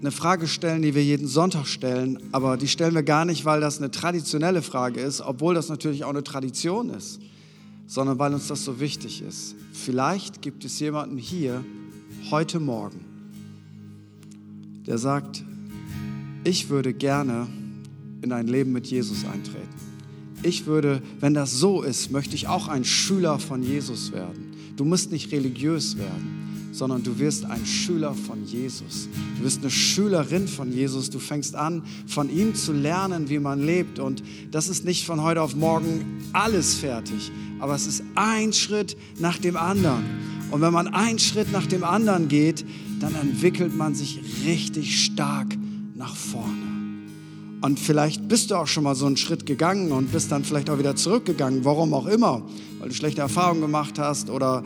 eine 0.00 0.10
Frage 0.10 0.48
stellen, 0.48 0.82
die 0.82 0.94
wir 0.94 1.04
jeden 1.04 1.28
Sonntag 1.28 1.66
stellen, 1.66 2.18
aber 2.32 2.56
die 2.56 2.68
stellen 2.68 2.94
wir 2.94 3.04
gar 3.04 3.24
nicht, 3.24 3.44
weil 3.44 3.60
das 3.60 3.78
eine 3.78 3.90
traditionelle 3.90 4.62
Frage 4.62 5.00
ist, 5.00 5.20
obwohl 5.20 5.54
das 5.54 5.68
natürlich 5.68 6.04
auch 6.04 6.10
eine 6.10 6.24
Tradition 6.24 6.90
ist, 6.90 7.20
sondern 7.86 8.18
weil 8.18 8.34
uns 8.34 8.48
das 8.48 8.64
so 8.64 8.80
wichtig 8.80 9.22
ist. 9.22 9.54
Vielleicht 9.72 10.42
gibt 10.42 10.64
es 10.64 10.78
jemanden 10.80 11.16
hier 11.16 11.64
heute 12.30 12.60
Morgen, 12.60 13.07
der 14.88 14.98
sagt, 14.98 15.44
ich 16.44 16.70
würde 16.70 16.94
gerne 16.94 17.46
in 18.22 18.32
ein 18.32 18.48
Leben 18.48 18.72
mit 18.72 18.86
Jesus 18.86 19.24
eintreten. 19.24 19.68
Ich 20.42 20.66
würde, 20.66 21.02
wenn 21.20 21.34
das 21.34 21.52
so 21.52 21.82
ist, 21.82 22.10
möchte 22.10 22.34
ich 22.34 22.48
auch 22.48 22.68
ein 22.68 22.84
Schüler 22.84 23.38
von 23.38 23.62
Jesus 23.62 24.12
werden. 24.12 24.52
Du 24.76 24.84
musst 24.84 25.12
nicht 25.12 25.30
religiös 25.30 25.98
werden, 25.98 26.70
sondern 26.72 27.02
du 27.02 27.18
wirst 27.18 27.44
ein 27.44 27.66
Schüler 27.66 28.14
von 28.14 28.44
Jesus. 28.46 29.08
Du 29.36 29.44
wirst 29.44 29.60
eine 29.60 29.70
Schülerin 29.70 30.48
von 30.48 30.72
Jesus. 30.72 31.10
Du 31.10 31.18
fängst 31.18 31.54
an, 31.54 31.82
von 32.06 32.30
ihm 32.30 32.54
zu 32.54 32.72
lernen, 32.72 33.28
wie 33.28 33.40
man 33.40 33.60
lebt. 33.60 33.98
Und 33.98 34.22
das 34.50 34.68
ist 34.68 34.84
nicht 34.84 35.04
von 35.04 35.22
heute 35.22 35.42
auf 35.42 35.54
morgen 35.54 36.22
alles 36.32 36.74
fertig, 36.74 37.30
aber 37.58 37.74
es 37.74 37.86
ist 37.86 38.04
ein 38.14 38.52
Schritt 38.52 38.96
nach 39.18 39.38
dem 39.38 39.56
anderen. 39.56 40.04
Und 40.50 40.62
wenn 40.62 40.72
man 40.72 40.88
einen 40.88 41.18
Schritt 41.18 41.52
nach 41.52 41.66
dem 41.66 41.84
anderen 41.84 42.28
geht, 42.28 42.64
dann 43.00 43.14
entwickelt 43.14 43.76
man 43.76 43.94
sich 43.94 44.20
richtig 44.46 45.04
stark 45.04 45.56
nach 45.94 46.14
vorne. 46.14 46.68
Und 47.60 47.80
vielleicht 47.80 48.28
bist 48.28 48.50
du 48.50 48.54
auch 48.54 48.68
schon 48.68 48.84
mal 48.84 48.94
so 48.94 49.06
einen 49.06 49.16
Schritt 49.16 49.44
gegangen 49.44 49.90
und 49.90 50.12
bist 50.12 50.30
dann 50.30 50.44
vielleicht 50.44 50.70
auch 50.70 50.78
wieder 50.78 50.94
zurückgegangen, 50.94 51.64
warum 51.64 51.92
auch 51.92 52.06
immer, 52.06 52.42
weil 52.78 52.88
du 52.88 52.94
schlechte 52.94 53.20
Erfahrungen 53.20 53.60
gemacht 53.60 53.98
hast 53.98 54.30
oder 54.30 54.62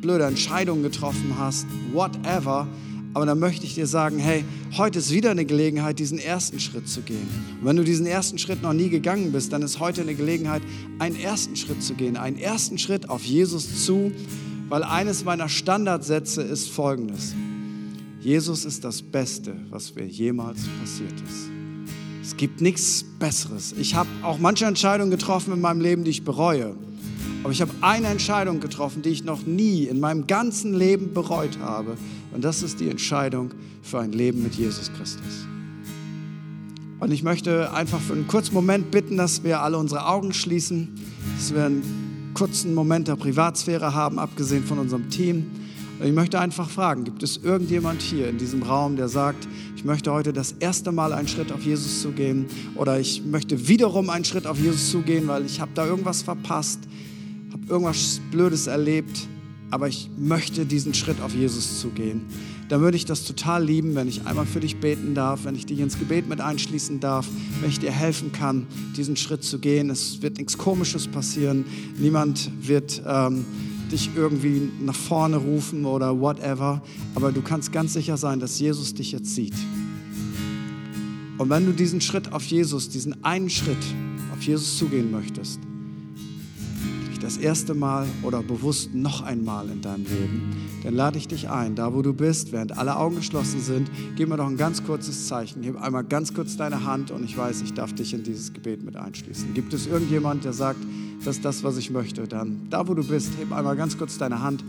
blöde 0.00 0.24
Entscheidungen 0.24 0.84
getroffen 0.84 1.34
hast, 1.38 1.66
whatever. 1.92 2.68
Aber 3.14 3.26
dann 3.26 3.40
möchte 3.40 3.64
ich 3.64 3.74
dir 3.74 3.86
sagen, 3.86 4.18
hey, 4.18 4.44
heute 4.76 5.00
ist 5.00 5.10
wieder 5.10 5.30
eine 5.30 5.44
Gelegenheit, 5.44 5.98
diesen 5.98 6.18
ersten 6.18 6.60
Schritt 6.60 6.86
zu 6.86 7.00
gehen. 7.00 7.26
Und 7.60 7.66
wenn 7.66 7.76
du 7.76 7.82
diesen 7.82 8.06
ersten 8.06 8.38
Schritt 8.38 8.62
noch 8.62 8.74
nie 8.74 8.90
gegangen 8.90 9.32
bist, 9.32 9.52
dann 9.52 9.62
ist 9.62 9.80
heute 9.80 10.02
eine 10.02 10.14
Gelegenheit, 10.14 10.62
einen 10.98 11.16
ersten 11.16 11.56
Schritt 11.56 11.82
zu 11.82 11.94
gehen, 11.94 12.16
einen 12.16 12.38
ersten 12.38 12.78
Schritt 12.78 13.08
auf 13.08 13.24
Jesus 13.24 13.84
zu, 13.84 14.12
weil 14.68 14.84
eines 14.84 15.24
meiner 15.24 15.48
Standardsätze 15.48 16.42
ist 16.42 16.68
folgendes. 16.68 17.34
Jesus 18.20 18.64
ist 18.64 18.84
das 18.84 19.02
Beste, 19.02 19.54
was 19.70 19.94
mir 19.94 20.06
jemals 20.06 20.60
passiert 20.80 21.14
ist. 21.28 21.50
Es 22.22 22.36
gibt 22.36 22.60
nichts 22.60 23.04
Besseres. 23.20 23.72
Ich 23.78 23.94
habe 23.94 24.08
auch 24.22 24.38
manche 24.38 24.64
Entscheidungen 24.64 25.10
getroffen 25.10 25.52
in 25.52 25.60
meinem 25.60 25.80
Leben, 25.80 26.02
die 26.02 26.10
ich 26.10 26.24
bereue. 26.24 26.74
Aber 27.44 27.52
ich 27.52 27.60
habe 27.60 27.70
eine 27.82 28.08
Entscheidung 28.08 28.58
getroffen, 28.58 29.02
die 29.02 29.10
ich 29.10 29.22
noch 29.22 29.46
nie 29.46 29.84
in 29.84 30.00
meinem 30.00 30.26
ganzen 30.26 30.74
Leben 30.74 31.14
bereut 31.14 31.60
habe. 31.60 31.96
Und 32.34 32.44
das 32.44 32.64
ist 32.64 32.80
die 32.80 32.88
Entscheidung 32.88 33.50
für 33.82 34.00
ein 34.00 34.10
Leben 34.10 34.42
mit 34.42 34.56
Jesus 34.56 34.90
Christus. 34.92 35.46
Und 36.98 37.12
ich 37.12 37.22
möchte 37.22 37.72
einfach 37.72 38.00
für 38.00 38.14
einen 38.14 38.26
kurzen 38.26 38.54
Moment 38.54 38.90
bitten, 38.90 39.16
dass 39.16 39.44
wir 39.44 39.60
alle 39.60 39.78
unsere 39.78 40.08
Augen 40.08 40.32
schließen, 40.32 40.94
dass 41.36 41.54
wir 41.54 41.66
einen 41.66 42.32
kurzen 42.34 42.74
Moment 42.74 43.06
der 43.06 43.16
Privatsphäre 43.16 43.94
haben, 43.94 44.18
abgesehen 44.18 44.64
von 44.64 44.78
unserem 44.78 45.10
Team. 45.10 45.46
Und 45.98 46.06
ich 46.06 46.12
möchte 46.12 46.38
einfach 46.38 46.68
fragen, 46.68 47.04
gibt 47.04 47.22
es 47.22 47.38
irgendjemand 47.38 48.02
hier 48.02 48.28
in 48.28 48.38
diesem 48.38 48.62
Raum, 48.62 48.96
der 48.96 49.08
sagt, 49.08 49.48
ich 49.76 49.84
möchte 49.84 50.12
heute 50.12 50.32
das 50.32 50.52
erste 50.52 50.92
Mal 50.92 51.12
einen 51.12 51.28
Schritt 51.28 51.52
auf 51.52 51.62
Jesus 51.62 52.02
zugehen 52.02 52.46
oder 52.74 53.00
ich 53.00 53.24
möchte 53.24 53.68
wiederum 53.68 54.10
einen 54.10 54.24
Schritt 54.24 54.46
auf 54.46 54.58
Jesus 54.58 54.90
zugehen, 54.90 55.26
weil 55.28 55.46
ich 55.46 55.60
habe 55.60 55.70
da 55.74 55.86
irgendwas 55.86 56.22
verpasst, 56.22 56.80
habe 57.52 57.62
irgendwas 57.68 58.20
Blödes 58.30 58.66
erlebt, 58.66 59.26
aber 59.70 59.88
ich 59.88 60.10
möchte 60.18 60.66
diesen 60.66 60.92
Schritt 60.92 61.20
auf 61.20 61.34
Jesus 61.34 61.80
zugehen. 61.80 62.26
Dann 62.68 62.80
würde 62.80 62.96
ich 62.96 63.04
das 63.04 63.24
total 63.24 63.64
lieben, 63.64 63.94
wenn 63.94 64.08
ich 64.08 64.26
einmal 64.26 64.44
für 64.44 64.60
dich 64.60 64.76
beten 64.76 65.14
darf, 65.14 65.44
wenn 65.44 65.54
ich 65.54 65.66
dich 65.66 65.78
ins 65.78 65.98
Gebet 65.98 66.28
mit 66.28 66.40
einschließen 66.40 66.98
darf, 67.00 67.26
wenn 67.60 67.70
ich 67.70 67.78
dir 67.78 67.92
helfen 67.92 68.32
kann, 68.32 68.66
diesen 68.96 69.16
Schritt 69.16 69.44
zu 69.44 69.60
gehen. 69.60 69.88
Es 69.88 70.20
wird 70.20 70.38
nichts 70.38 70.58
Komisches 70.58 71.06
passieren. 71.06 71.64
Niemand 71.96 72.50
wird 72.60 73.02
ähm, 73.06 73.44
dich 73.90 74.10
irgendwie 74.14 74.70
nach 74.80 74.94
vorne 74.94 75.36
rufen 75.36 75.84
oder 75.84 76.20
whatever. 76.20 76.82
Aber 77.14 77.32
du 77.32 77.42
kannst 77.42 77.72
ganz 77.72 77.92
sicher 77.92 78.16
sein, 78.16 78.40
dass 78.40 78.58
Jesus 78.58 78.94
dich 78.94 79.12
jetzt 79.12 79.34
sieht. 79.34 79.54
Und 81.38 81.50
wenn 81.50 81.66
du 81.66 81.72
diesen 81.72 82.00
Schritt 82.00 82.32
auf 82.32 82.44
Jesus, 82.44 82.88
diesen 82.88 83.22
einen 83.24 83.50
Schritt 83.50 83.76
auf 84.32 84.42
Jesus 84.42 84.78
zugehen 84.78 85.10
möchtest, 85.10 85.60
das 87.26 87.38
erste 87.38 87.74
Mal 87.74 88.06
oder 88.22 88.40
bewusst 88.40 88.94
noch 88.94 89.20
einmal 89.20 89.68
in 89.68 89.82
deinem 89.82 90.04
Leben, 90.04 90.54
dann 90.84 90.94
lade 90.94 91.18
ich 91.18 91.26
dich 91.26 91.50
ein, 91.50 91.74
da 91.74 91.92
wo 91.92 92.00
du 92.00 92.12
bist, 92.12 92.52
während 92.52 92.78
alle 92.78 92.96
Augen 92.96 93.16
geschlossen 93.16 93.60
sind, 93.60 93.90
gib 94.14 94.28
mir 94.28 94.36
doch 94.36 94.46
ein 94.46 94.56
ganz 94.56 94.84
kurzes 94.84 95.26
Zeichen. 95.26 95.60
Gib 95.62 95.82
einmal 95.82 96.04
ganz 96.04 96.32
kurz 96.32 96.56
deine 96.56 96.84
Hand 96.84 97.10
und 97.10 97.24
ich 97.24 97.36
weiß, 97.36 97.62
ich 97.62 97.74
darf 97.74 97.92
dich 97.92 98.14
in 98.14 98.22
dieses 98.22 98.52
Gebet 98.52 98.84
mit 98.84 98.94
einschließen. 98.94 99.54
Gibt 99.54 99.74
es 99.74 99.88
irgendjemand, 99.88 100.44
der 100.44 100.52
sagt, 100.52 100.78
das 101.24 101.36
ist 101.36 101.44
das, 101.44 101.64
was 101.64 101.76
ich 101.76 101.90
möchte, 101.90 102.26
dann 102.28 102.66
da 102.70 102.86
wo 102.86 102.94
du 102.94 103.04
bist, 103.04 103.32
heb 103.38 103.52
einmal 103.52 103.76
ganz 103.76 103.98
kurz 103.98 104.18
deine 104.18 104.42
Hand 104.42 104.64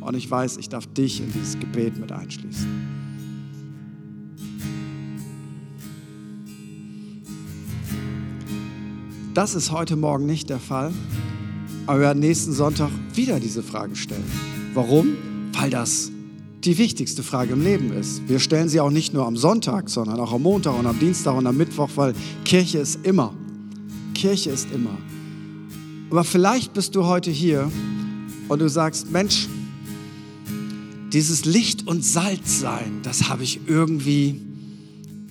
und 0.00 0.16
ich 0.16 0.30
weiß, 0.30 0.56
ich 0.56 0.68
darf 0.68 0.86
dich 0.86 1.20
in 1.20 1.32
dieses 1.32 1.58
Gebet 1.58 1.98
mit 1.98 2.12
einschließen. 2.12 3.00
Das 9.34 9.54
ist 9.54 9.70
heute 9.70 9.96
Morgen 9.96 10.26
nicht 10.26 10.50
der 10.50 10.58
Fall. 10.58 10.92
Aber 11.86 11.98
wir 11.98 12.06
werden 12.06 12.20
nächsten 12.20 12.52
Sonntag 12.52 12.90
wieder 13.14 13.40
diese 13.40 13.62
Frage 13.62 13.96
stellen. 13.96 14.24
Warum? 14.74 15.16
Weil 15.52 15.70
das 15.70 16.10
die 16.64 16.76
wichtigste 16.78 17.22
Frage 17.22 17.54
im 17.54 17.62
Leben 17.62 17.92
ist. 17.92 18.28
Wir 18.28 18.38
stellen 18.38 18.68
sie 18.68 18.80
auch 18.80 18.90
nicht 18.90 19.14
nur 19.14 19.26
am 19.26 19.36
Sonntag, 19.36 19.88
sondern 19.88 20.20
auch 20.20 20.32
am 20.32 20.42
Montag 20.42 20.78
und 20.78 20.86
am 20.86 20.98
Dienstag 20.98 21.34
und 21.36 21.46
am 21.46 21.56
Mittwoch, 21.56 21.88
weil 21.96 22.12
Kirche 22.44 22.78
ist 22.78 23.04
immer. 23.06 23.32
Kirche 24.14 24.50
ist 24.50 24.70
immer. 24.72 24.96
Aber 26.10 26.24
vielleicht 26.24 26.74
bist 26.74 26.96
du 26.96 27.06
heute 27.06 27.30
hier 27.30 27.70
und 28.48 28.58
du 28.58 28.68
sagst, 28.68 29.10
Mensch, 29.10 29.48
dieses 31.12 31.44
Licht 31.44 31.86
und 31.86 32.04
Salz 32.04 32.60
sein, 32.60 33.00
das 33.02 33.28
habe 33.28 33.44
ich 33.44 33.60
irgendwie, 33.66 34.40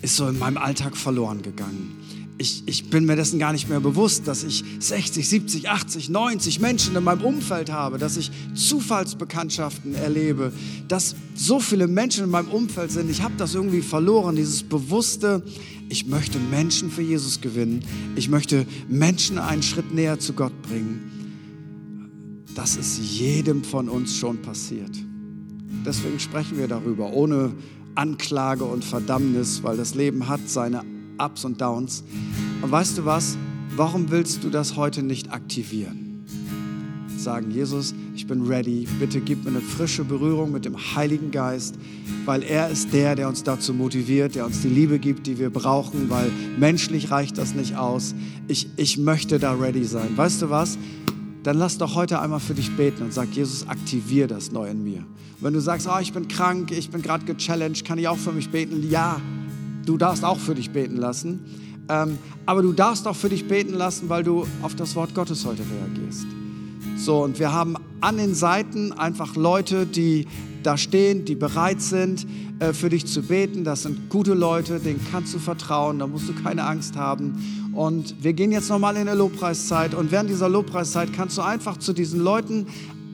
ist 0.00 0.16
so 0.16 0.26
in 0.28 0.38
meinem 0.38 0.56
Alltag 0.56 0.96
verloren 0.96 1.42
gegangen 1.42 1.99
ich, 2.40 2.62
ich 2.64 2.88
bin 2.88 3.04
mir 3.04 3.16
dessen 3.16 3.38
gar 3.38 3.52
nicht 3.52 3.68
mehr 3.68 3.80
bewusst, 3.80 4.26
dass 4.26 4.44
ich 4.44 4.64
60, 4.78 5.28
70, 5.28 5.68
80, 5.68 6.08
90 6.08 6.58
Menschen 6.58 6.96
in 6.96 7.04
meinem 7.04 7.20
Umfeld 7.20 7.70
habe, 7.70 7.98
dass 7.98 8.16
ich 8.16 8.30
Zufallsbekanntschaften 8.54 9.94
erlebe, 9.94 10.50
dass 10.88 11.16
so 11.34 11.60
viele 11.60 11.86
Menschen 11.86 12.24
in 12.24 12.30
meinem 12.30 12.48
Umfeld 12.48 12.92
sind. 12.92 13.10
Ich 13.10 13.20
habe 13.20 13.34
das 13.36 13.54
irgendwie 13.54 13.82
verloren, 13.82 14.36
dieses 14.36 14.62
bewusste, 14.62 15.42
ich 15.90 16.06
möchte 16.06 16.38
Menschen 16.38 16.90
für 16.90 17.02
Jesus 17.02 17.42
gewinnen. 17.42 17.84
Ich 18.16 18.30
möchte 18.30 18.66
Menschen 18.88 19.36
einen 19.36 19.62
Schritt 19.62 19.92
näher 19.92 20.18
zu 20.18 20.32
Gott 20.32 20.62
bringen. 20.62 22.46
Das 22.54 22.76
ist 22.76 22.98
jedem 22.98 23.64
von 23.64 23.90
uns 23.90 24.16
schon 24.16 24.40
passiert. 24.40 24.96
Deswegen 25.84 26.18
sprechen 26.18 26.56
wir 26.56 26.68
darüber, 26.68 27.12
ohne 27.12 27.52
Anklage 27.96 28.64
und 28.64 28.82
Verdammnis, 28.82 29.62
weil 29.62 29.76
das 29.76 29.94
Leben 29.94 30.26
hat 30.26 30.48
seine 30.48 30.82
Ups 31.20 31.44
und 31.44 31.60
Downs. 31.60 32.02
Und 32.62 32.70
weißt 32.70 32.98
du 32.98 33.04
was? 33.04 33.36
Warum 33.76 34.10
willst 34.10 34.42
du 34.42 34.50
das 34.50 34.76
heute 34.76 35.02
nicht 35.02 35.32
aktivieren? 35.32 36.24
Sagen, 37.16 37.50
Jesus, 37.50 37.94
ich 38.14 38.26
bin 38.26 38.46
ready. 38.46 38.88
Bitte 38.98 39.20
gib 39.20 39.44
mir 39.44 39.50
eine 39.50 39.60
frische 39.60 40.04
Berührung 40.04 40.52
mit 40.52 40.64
dem 40.64 40.76
Heiligen 40.76 41.30
Geist, 41.30 41.76
weil 42.24 42.42
er 42.42 42.70
ist 42.70 42.92
der, 42.92 43.14
der 43.14 43.28
uns 43.28 43.42
dazu 43.42 43.74
motiviert, 43.74 44.34
der 44.34 44.46
uns 44.46 44.62
die 44.62 44.68
Liebe 44.68 44.98
gibt, 44.98 45.26
die 45.26 45.38
wir 45.38 45.50
brauchen, 45.50 46.08
weil 46.08 46.30
menschlich 46.58 47.10
reicht 47.10 47.36
das 47.36 47.54
nicht 47.54 47.76
aus. 47.76 48.14
Ich, 48.48 48.68
ich 48.76 48.96
möchte 48.96 49.38
da 49.38 49.52
ready 49.52 49.84
sein. 49.84 50.16
Weißt 50.16 50.40
du 50.40 50.50
was? 50.50 50.78
Dann 51.42 51.58
lass 51.58 51.78
doch 51.78 51.94
heute 51.94 52.20
einmal 52.20 52.40
für 52.40 52.54
dich 52.54 52.74
beten 52.76 53.02
und 53.02 53.12
sag, 53.12 53.28
Jesus, 53.32 53.68
aktivier 53.68 54.26
das 54.26 54.52
neu 54.52 54.68
in 54.70 54.82
mir. 54.82 54.98
Und 54.98 55.42
wenn 55.42 55.54
du 55.54 55.60
sagst, 55.60 55.88
oh, 55.90 55.98
ich 56.00 56.12
bin 56.12 56.28
krank, 56.28 56.70
ich 56.70 56.90
bin 56.90 57.02
gerade 57.02 57.24
gechallenged, 57.24 57.84
kann 57.84 57.98
ich 57.98 58.08
auch 58.08 58.18
für 58.18 58.32
mich 58.32 58.50
beten? 58.50 58.90
Ja, 58.90 59.20
Du 59.86 59.96
darfst 59.96 60.24
auch 60.24 60.38
für 60.38 60.54
dich 60.54 60.70
beten 60.70 60.96
lassen. 60.96 61.40
Ähm, 61.88 62.18
aber 62.46 62.62
du 62.62 62.72
darfst 62.72 63.06
auch 63.08 63.16
für 63.16 63.28
dich 63.28 63.48
beten 63.48 63.74
lassen, 63.74 64.08
weil 64.08 64.22
du 64.22 64.46
auf 64.62 64.74
das 64.74 64.94
Wort 64.94 65.14
Gottes 65.14 65.44
heute 65.44 65.62
reagierst. 65.62 66.26
So, 66.96 67.24
und 67.24 67.38
wir 67.38 67.52
haben 67.52 67.76
an 68.00 68.16
den 68.16 68.34
Seiten 68.34 68.92
einfach 68.92 69.34
Leute, 69.34 69.86
die 69.86 70.26
da 70.62 70.76
stehen, 70.76 71.24
die 71.24 71.34
bereit 71.34 71.80
sind, 71.80 72.26
äh, 72.60 72.72
für 72.72 72.90
dich 72.90 73.06
zu 73.06 73.22
beten. 73.22 73.64
Das 73.64 73.82
sind 73.82 74.10
gute 74.10 74.34
Leute, 74.34 74.78
denen 74.78 75.00
kannst 75.10 75.34
du 75.34 75.38
vertrauen, 75.38 75.98
da 75.98 76.06
musst 76.06 76.28
du 76.28 76.34
keine 76.34 76.64
Angst 76.64 76.96
haben. 76.96 77.72
Und 77.74 78.22
wir 78.22 78.34
gehen 78.34 78.52
jetzt 78.52 78.68
nochmal 78.68 78.96
in 78.96 79.06
der 79.06 79.14
Lobpreiszeit 79.14 79.94
und 79.94 80.12
während 80.12 80.30
dieser 80.30 80.48
Lobpreiszeit 80.48 81.12
kannst 81.12 81.38
du 81.38 81.42
einfach 81.42 81.78
zu 81.78 81.92
diesen 81.92 82.20
Leuten 82.20 82.66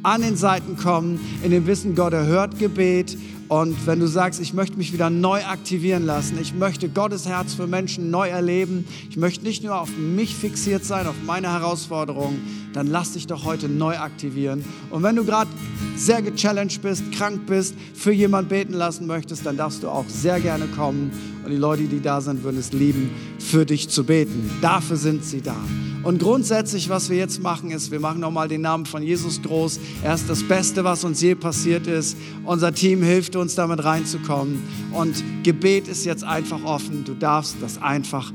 an 0.03 0.23
den 0.23 0.37
Seiten 0.37 0.77
kommen, 0.77 1.21
in 1.43 1.51
dem 1.51 1.67
Wissen, 1.67 1.95
Gott 1.95 2.13
erhört 2.13 2.59
Gebet 2.59 3.17
und 3.49 3.87
wenn 3.87 4.01
du 4.01 4.09
sagst, 4.09 4.41
ich 4.41 4.55
möchte 4.55 4.77
mich 4.77 4.93
wieder 4.93 5.09
neu 5.09 5.45
aktivieren 5.45 6.05
lassen, 6.05 6.37
ich 6.41 6.53
möchte 6.55 6.89
Gottes 6.89 7.27
Herz 7.27 7.55
für 7.55 7.67
Menschen 7.67 8.11
neu 8.11 8.29
erleben, 8.29 8.87
ich 9.09 9.17
möchte 9.17 9.45
nicht 9.45 9.63
nur 9.63 9.81
auf 9.81 9.91
mich 9.97 10.35
fixiert 10.35 10.85
sein, 10.85 11.07
auf 11.07 11.15
meine 11.25 11.53
Herausforderungen, 11.53 12.69
dann 12.73 12.89
lass 12.89 13.13
dich 13.13 13.27
doch 13.27 13.45
heute 13.45 13.69
neu 13.69 13.97
aktivieren. 13.99 14.65
Und 14.91 15.03
wenn 15.03 15.15
du 15.15 15.25
gerade 15.25 15.51
sehr 15.95 16.23
gechallenged 16.23 16.83
bist, 16.83 17.11
krank 17.13 17.47
bist, 17.47 17.75
für 17.95 18.13
jemanden 18.13 18.49
beten 18.49 18.75
lassen 18.75 19.07
möchtest, 19.07 19.47
dann 19.47 19.57
darfst 19.57 19.83
du 19.83 19.89
auch 19.89 20.07
sehr 20.09 20.41
gerne 20.41 20.67
kommen. 20.67 21.13
Und 21.45 21.53
die 21.53 21.57
Leute, 21.57 21.85
die 21.85 22.03
da 22.03 22.21
sind, 22.21 22.43
würden 22.43 22.59
es 22.59 22.73
lieben, 22.73 23.11
für 23.39 23.65
dich 23.65 23.89
zu 23.89 24.05
beten. 24.05 24.51
Dafür 24.61 24.97
sind 24.97 25.25
sie 25.25 25.41
da. 25.41 25.57
Und 26.03 26.21
grundsätzlich, 26.21 26.89
was 26.89 27.09
wir 27.09 27.17
jetzt 27.17 27.43
machen, 27.43 27.71
ist, 27.71 27.91
wir 27.91 27.99
machen 27.99 28.21
nochmal 28.21 28.47
den 28.47 28.61
Namen 28.61 28.87
von 28.87 29.03
Jesus 29.03 29.43
groß. 29.43 29.81
Er 30.05 30.15
ist 30.15 30.29
das 30.29 30.43
Beste, 30.43 30.85
was 30.85 31.03
uns 31.03 31.21
je 31.21 31.35
passiert 31.35 31.87
ist. 31.87 32.17
Unser 32.45 32.73
Team 32.73 33.03
hilft 33.03 33.36
uns, 33.37 33.55
damit 33.55 33.85
reinzukommen. 33.85 34.63
Und 34.93 35.23
Gebet 35.43 35.89
ist 35.89 36.05
jetzt 36.05 36.25
einfach 36.25 36.63
offen. 36.65 37.05
Du 37.05 37.15
darfst 37.15 37.57
das 37.61 37.81
einfach 37.81 38.33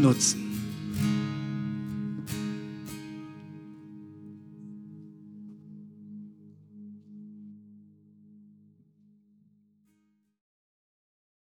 nutzen. 0.00 0.49